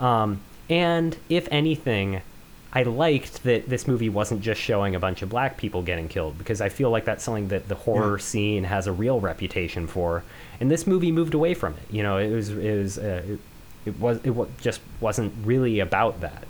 [0.00, 0.40] Um,
[0.70, 2.22] and if anything,
[2.74, 6.38] I liked that this movie wasn't just showing a bunch of black people getting killed
[6.38, 8.22] because I feel like that's something that the horror Yeah.
[8.24, 10.22] scene has a real reputation for,
[10.58, 11.94] and this movie moved away from it.
[11.94, 13.38] You know, it was it was uh, it,
[13.84, 16.44] it was it wa- just wasn't really about that.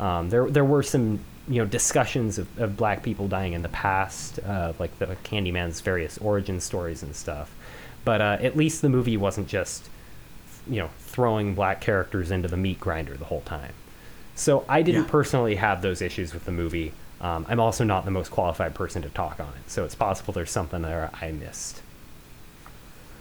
[0.00, 3.68] Um, there there were some you know discussions of, of black people dying in the
[3.68, 7.54] past, uh, like the Candyman's various origin stories and stuff.
[8.04, 9.88] But uh, at least the movie wasn't just
[10.68, 13.74] you know throwing black characters into the meat grinder the whole time.
[14.38, 15.10] So I didn't Yeah.
[15.10, 16.92] personally have those issues with the movie.
[17.20, 20.32] Um, I'm also not the most qualified person to talk on it, so it's possible
[20.32, 21.82] there's something there I missed.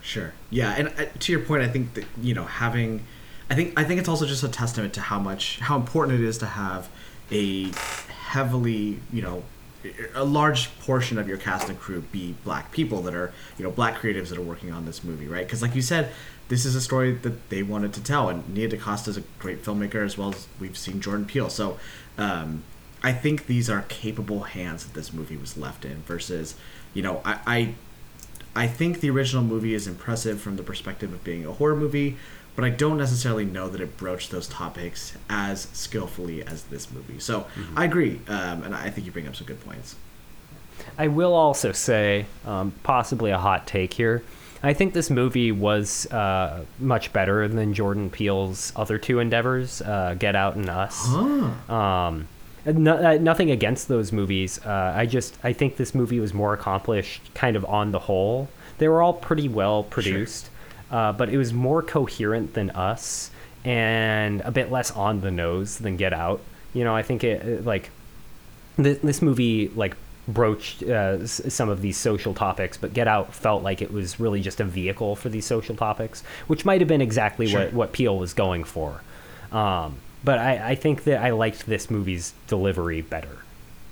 [0.01, 0.33] Sure.
[0.51, 3.01] Yeah, and uh, to your point, I think that you know having,
[3.49, 6.25] I think I think it's also just a testament to how much how important it
[6.25, 6.87] is to have
[7.31, 7.71] a
[8.29, 9.43] heavily you know
[10.15, 13.71] a large portion of your cast and crew be black people that are you know
[13.71, 15.45] black creatives that are working on this movie, right?
[15.45, 16.11] Because like you said,
[16.47, 19.63] this is a story that they wanted to tell, and Nia DaCosta is a great
[19.63, 21.49] filmmaker as well as we've seen Jordan Peele.
[21.49, 21.77] So.
[22.17, 22.63] Um,
[23.03, 26.55] I think these are capable hands that this movie was left in versus,
[26.95, 27.75] you know, I, I
[28.57, 32.17] I think the original movie is impressive from the perspective of being a horror movie,
[32.55, 37.19] but I don't necessarily know that it broached those topics as skillfully as this movie.
[37.19, 37.45] So
[37.75, 39.95] I agree, um, and I think you bring up some good points.
[40.97, 44.23] I will also say, um, possibly a hot take here.
[44.63, 50.15] I think this movie was uh, much better than Jordan Peele's other two endeavors, uh,
[50.17, 51.03] Get Out and Us.
[51.05, 51.73] Huh.
[51.73, 52.27] Um,
[52.65, 54.59] no, uh, nothing against those movies.
[54.65, 58.49] Uh, I just I think this movie was more accomplished, kind of on the whole.
[58.77, 60.49] They were all pretty well produced,
[60.91, 63.31] uh, but it was more coherent than Us
[63.63, 66.41] and a bit less on the nose than Get Out.
[66.73, 67.89] You know, I think it it, like
[68.75, 69.95] th- this movie like
[70.27, 74.41] broached uh, some of these social topics, but Get Out felt like it was really
[74.41, 77.61] just a vehicle for these social topics, which might have been exactly Sure.
[77.65, 79.01] what what Peele was going for.
[79.51, 83.37] Um, but I, I think that I liked this movie's delivery better.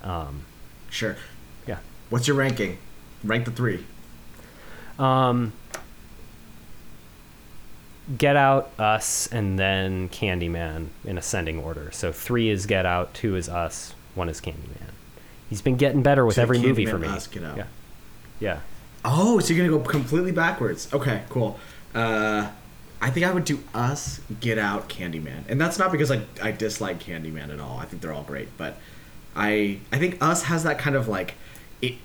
[0.04, 0.42] Um,
[0.90, 1.16] Sure.
[1.68, 1.78] yeah.
[2.10, 2.78] What's your ranking?
[3.24, 3.86] Rank the three.
[5.00, 5.54] Um,
[8.18, 11.90] Get Out, Us, and then Candyman in ascending order.
[11.92, 14.92] So three is Get Out, two is Us, one is Candyman.
[15.50, 17.08] He's been getting better with So every movie for me.
[17.08, 17.58] Us, Get Out.
[17.58, 17.66] Yeah.
[18.40, 18.60] Yeah.
[19.04, 20.92] Oh, so you're gonna go completely backwards?
[20.92, 21.60] Okay, cool.
[21.94, 22.50] Uh,
[23.02, 26.52] I think I would do Us, Get Out, Candyman, and that's not because I I
[26.52, 27.78] dislike Candyman at all.
[27.78, 28.78] I think they're all great, but
[29.36, 31.36] I I think Us has that kind of like
[31.82, 31.96] it.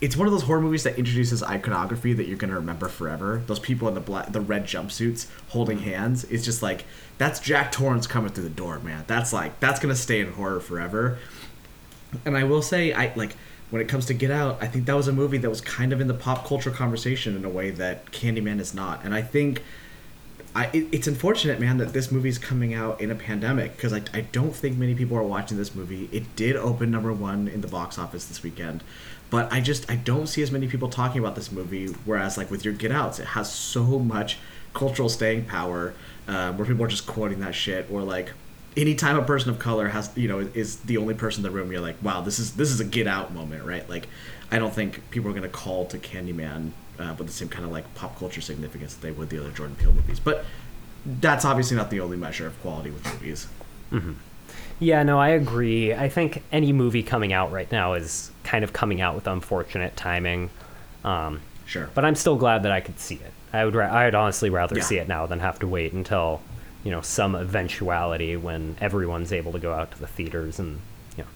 [0.00, 3.42] It's one of those horror movies that introduces iconography that you're gonna remember forever.
[3.46, 6.24] Those people in the black, the red jumpsuits holding hands.
[6.24, 6.86] It's just like
[7.18, 9.04] that's Jack Torrance coming through the door, man.
[9.06, 11.18] That's like that's gonna stay in horror forever.
[12.24, 13.36] And I will say, I like
[13.70, 15.92] when it comes to Get Out, I think that was a movie that was kind
[15.92, 19.04] of in the pop culture conversation in a way that Candyman is not.
[19.04, 19.62] And I think
[20.54, 24.02] I it, it's unfortunate, man, that this movie's coming out in a pandemic because I,
[24.14, 26.08] I don't think many people are watching this movie.
[26.12, 28.82] It did open number one in the box office this weekend,
[29.28, 31.88] but I just I don't see as many people talking about this movie.
[32.04, 34.38] Whereas like with your Get Outs, it has so much
[34.72, 35.94] cultural staying power
[36.28, 38.32] um, where people are just quoting that shit or like
[38.76, 41.72] anytime a person of color has you know is the only person in the room
[41.72, 44.06] you're like wow this is this is a get out moment right like
[44.50, 47.64] i don't think people are going to call to candyman uh, with the same kind
[47.64, 50.44] of like pop culture significance that they would the other jordan peele movies but
[51.20, 53.46] that's obviously not the only measure of quality with movies
[54.78, 55.94] Yeah, no, I agree.
[55.94, 59.96] I think any movie coming out right now is kind of coming out with unfortunate
[59.96, 60.50] timing.
[61.02, 63.32] Um, sure but I'm still glad that I could see it.
[63.54, 64.82] I would, ra- I'd honestly rather Yeah.
[64.82, 66.42] see it now than have to wait until,
[66.86, 70.78] you know, some eventuality when everyone's able to go out to the theaters and,
[71.16, 71.28] you know,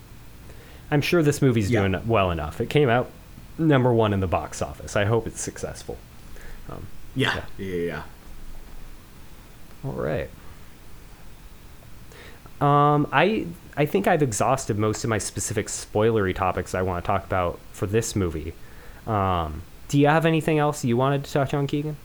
[0.92, 1.88] I'm sure this movie's Yeah.
[1.88, 2.60] doing well enough.
[2.60, 3.10] It came out
[3.58, 4.94] number one in the box office.
[4.94, 5.96] I hope it's successful.
[6.70, 6.86] Um,
[7.16, 8.02] yeah yeah yeah, yeah.
[9.84, 10.30] all right.
[12.60, 13.46] Um, I
[13.76, 17.58] I think I've exhausted most of my specific spoilery topics I want to talk about
[17.72, 18.52] for this movie.
[19.06, 21.96] Um, do you have anything else you wanted to touch on, Keegan?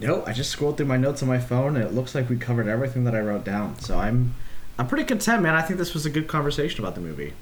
[0.00, 2.36] No i just scrolled through my notes on my phone and it looks like we
[2.36, 4.34] covered everything that i wrote down so i'm
[4.78, 7.32] i'm pretty content man i think this was a good conversation about the movie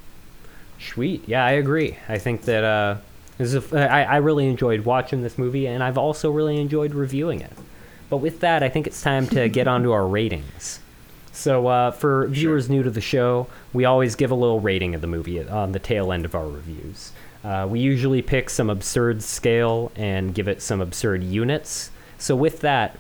[0.81, 1.23] Sweet.
[1.29, 1.99] Yeah, I agree.
[2.09, 2.97] I think that uh,
[3.37, 6.95] this is a, I, I really enjoyed watching this movie, and I've also really enjoyed
[6.95, 7.53] reviewing it.
[8.09, 10.81] But with that, I think it's time to get on to our ratings.
[11.33, 15.01] So, uh, for viewers new to the show, we always give a little rating of
[15.01, 17.13] the movie on the tail end of our reviews.
[17.45, 21.91] Uh, we usually pick some absurd scale and give it some absurd units.
[22.21, 22.99] So, with that,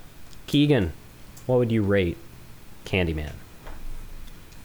[0.49, 0.93] Keegan,
[1.47, 2.17] what would you rate
[2.85, 3.35] Candyman?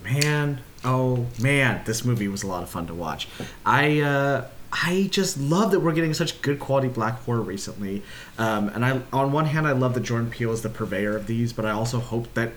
[0.06, 3.28] man oh man this movie was a lot of fun to watch.
[3.66, 8.04] I uh i just love that we're getting such good quality black horror recently.
[8.38, 11.28] Um and i on one hand i love that jordan peele is the purveyor of
[11.28, 12.52] these but i also hope that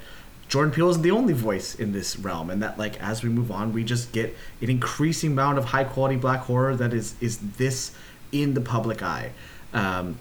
[0.49, 3.51] jordan peele isn't the only voice in this realm and that like as we move
[3.51, 7.39] on we just get an increasing amount of high quality black horror that is is
[7.57, 7.93] this
[8.31, 9.31] in the public eye.
[9.73, 10.19] Um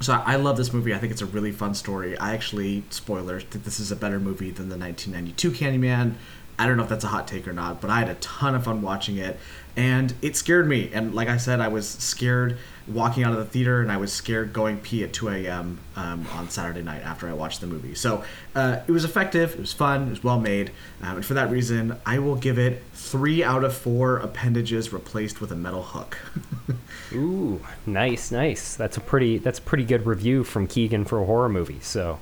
[0.00, 0.94] so I love this movie.
[0.94, 2.18] I think it's a really fun story.
[2.18, 6.14] I actually, spoilers, think this is a better movie than the 1992 Candyman.
[6.58, 8.54] I don't know if that's a hot take or not, but I had a ton
[8.54, 9.38] of fun watching it,
[9.76, 10.90] and it scared me.
[10.92, 14.12] And like I said, I was scared walking out of the theater, and I was
[14.12, 15.78] scared going pee at 2 a.m.
[15.96, 17.94] Um, on Saturday night after I watched the movie.
[17.94, 18.24] So
[18.54, 20.72] uh, it was effective, it was fun, it was well made,
[21.02, 25.40] um, and for that reason, I will give it three out of four appendages replaced
[25.40, 26.18] with a metal hook.
[27.12, 28.76] Ooh, nice, nice.
[28.76, 31.80] That's a pretty that's a pretty good review from Keegan for a horror movie.
[31.80, 32.18] So,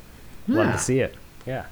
[0.46, 1.14] love to see it.
[1.46, 1.66] Yeah.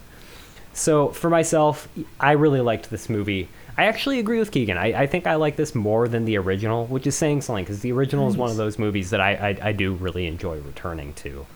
[0.75, 1.89] So for myself,
[2.19, 3.49] I really liked this movie.
[3.77, 4.77] I actually agree with Keegan.
[4.77, 7.81] I, I think I like this more than the original, which is saying something because
[7.81, 11.15] the original is one of those movies that I, I, I do really enjoy returning
[11.15, 11.47] to.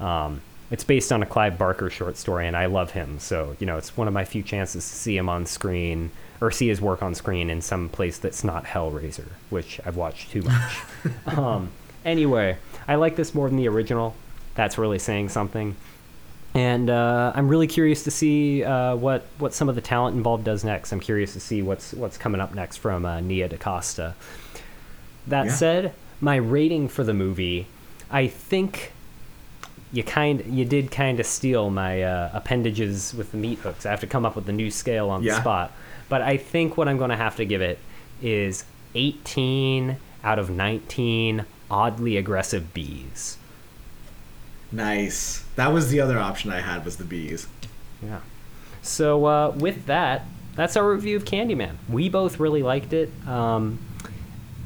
[0.00, 0.42] Um,
[0.72, 3.18] it's based on a Clive Barker short story, and I love him.
[3.20, 6.10] So you know, it's one of my few chances to see him on screen
[6.40, 10.32] or see his work on screen in some place that's not Hellraiser, which I've watched
[10.32, 10.80] too much.
[11.38, 11.70] um,
[12.04, 12.56] anyway,
[12.88, 14.16] I like this more than the original.
[14.56, 15.76] That's really saying something.
[16.54, 20.44] And uh, I'm really curious to see uh, what what some of the talent involved
[20.44, 20.92] does next.
[20.92, 24.14] I'm curious to see what's what's coming up next from uh, Nia DaCosta.
[25.26, 25.54] That Yeah.
[25.54, 27.66] said, my rating for the movie,
[28.10, 28.92] I think
[29.92, 33.84] you kind you did kind of steal my uh, appendages with the meat hooks.
[33.86, 35.72] I have to come up with a new scale on the spot.
[36.08, 37.78] But I think what I'm going to have to give it
[38.20, 38.64] is
[38.94, 43.38] 18 out of 19 oddly aggressive bees.
[44.70, 45.44] nice.
[45.56, 47.46] That was the other option I had was the bees.
[48.02, 48.20] Yeah.
[48.82, 51.76] So uh, with that, that's our review of Candyman.
[51.88, 53.10] We both really liked it.
[53.26, 53.78] Um,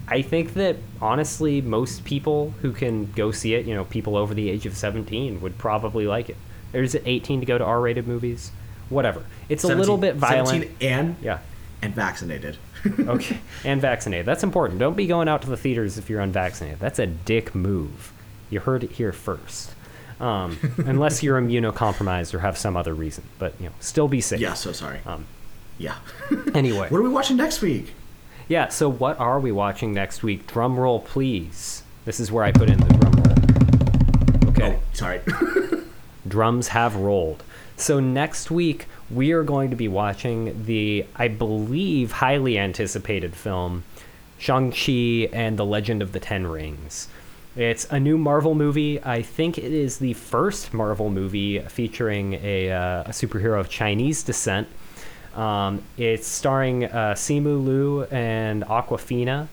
[0.09, 4.35] I think that honestly, most people who can go see it, you know, people over
[4.35, 6.37] the age of 17, would probably like it.
[6.73, 8.53] There's 18 to go to R-rated movies,
[8.89, 9.25] whatever.
[9.49, 10.49] It's a little bit violent.
[10.49, 11.39] 17 and Yeah.
[11.83, 12.57] and vaccinated.
[13.01, 13.39] Okay.
[13.65, 14.27] and vaccinated.
[14.27, 14.79] That's important.
[14.79, 16.79] Don't be going out to the theaters if you're unvaccinated.
[16.79, 18.13] That's a dick move.
[18.49, 19.75] You heard it here first.
[20.21, 24.39] Um, unless you're immunocompromised or have some other reason, but you know, still be safe.
[24.41, 25.01] yeah, so sorry.
[25.05, 25.27] Um,
[25.79, 25.97] yeah.
[26.55, 26.89] anyway.
[26.89, 27.93] what are we watching next week?
[28.49, 30.47] Yeah, so what are we watching next week?
[30.47, 31.83] Drum roll, please.
[32.05, 34.51] This is where I put in the drum roll.
[34.51, 34.79] Okay.
[34.79, 35.21] Oh, sorry.
[36.29, 37.43] Drums have rolled.
[37.77, 43.83] So next week, we are going to be watching the, I believe, highly anticipated film,
[44.39, 47.09] Shang-Chi and the Legend of the Ten Rings.
[47.57, 49.03] It's a new Marvel movie.
[49.03, 54.23] I think it is the first Marvel movie featuring a, uh, a superhero of Chinese
[54.23, 54.69] descent.
[55.37, 59.49] Um, it's starring uh, Simu Liu and Awkwafina,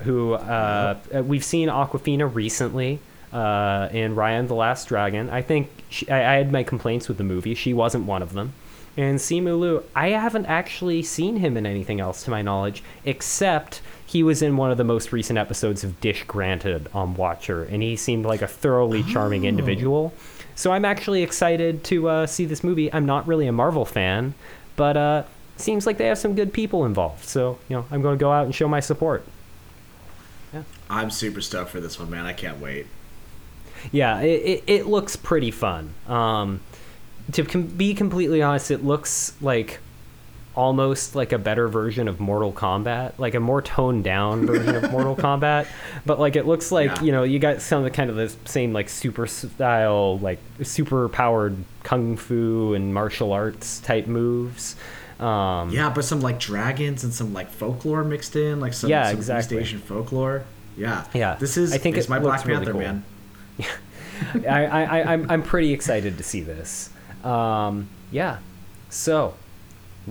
[0.00, 2.98] who uh, we've seen Awkwafina recently
[3.32, 5.28] uh, in Raya and the Last Dragon.
[5.28, 7.54] I think she, I, I had my complaints with the movie.
[7.54, 8.54] She wasn't one of them.
[8.96, 13.80] And Simu Liu, I haven't actually seen him in anything else to my knowledge, except
[14.04, 17.82] he was in one of the most recent episodes of Dish Granted on Watcher, and
[17.82, 20.14] he seemed like a thoroughly charming individual.
[20.56, 22.92] So I'm actually excited to uh, see this movie.
[22.92, 24.34] I'm not really a Marvel fan,
[24.78, 25.24] but uh,
[25.56, 27.24] seems like they have some good people involved.
[27.26, 29.26] So you know, I'm going to go out and show my support.
[30.54, 30.62] Yeah.
[30.88, 32.24] I'm super stoked for this one, man.
[32.24, 32.86] I can't wait.
[33.92, 35.92] Yeah, it, it, it looks pretty fun.
[36.06, 36.60] Um,
[37.32, 39.80] to com- be completely honest, it looks like
[40.58, 44.90] almost like a better version of Mortal Kombat, like a more toned down version of
[44.90, 45.68] Mortal Kombat.
[46.04, 47.02] But like it looks like Yeah.
[47.02, 50.40] you know you got some of the kind of the same like super style, like
[50.62, 54.74] super powered kung fu and martial arts type moves.
[55.20, 59.08] Um, Yeah, but some like dragons and some like folklore mixed in, like some, Yeah,
[59.08, 59.58] some exactly.
[59.58, 60.44] East Asian folklore.
[60.76, 61.04] Yeah.
[61.14, 61.36] Yeah.
[61.36, 62.80] This is I think it's my Black really Panther, cool.
[62.80, 63.04] man.
[64.48, 66.90] I, I, I, I'm, I'm pretty excited to see this.
[67.24, 68.38] Um, yeah.
[68.90, 69.34] So,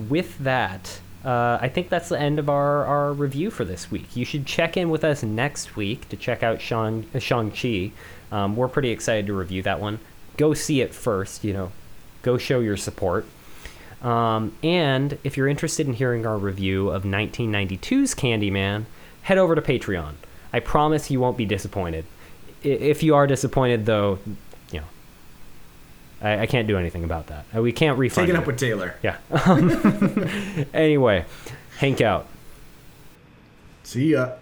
[0.08, 4.16] with that, uh, I think that's the end of our, our review for this week.
[4.16, 7.92] You should check in with us next week to check out Shang, uh, Shang-Chi.
[8.30, 9.98] Um, we're pretty excited to review that one.
[10.36, 11.72] Go see it first, you know.
[12.22, 13.26] Go show your support.
[14.02, 18.84] Um, and if you're interested in hearing our review of 1992's Candyman,
[19.22, 20.14] head over to Patreon.
[20.52, 22.04] I promise you won't be disappointed.
[22.62, 24.18] If you are disappointed, though,
[26.20, 27.44] I, I can't do anything about that.
[27.56, 28.26] Uh, We can't refund.
[28.26, 28.40] Take it you.
[28.40, 28.96] up with Taylor.
[29.02, 29.16] Yeah.
[30.74, 31.24] Anyway,
[31.78, 32.26] Hank out.
[33.84, 34.32] See ya.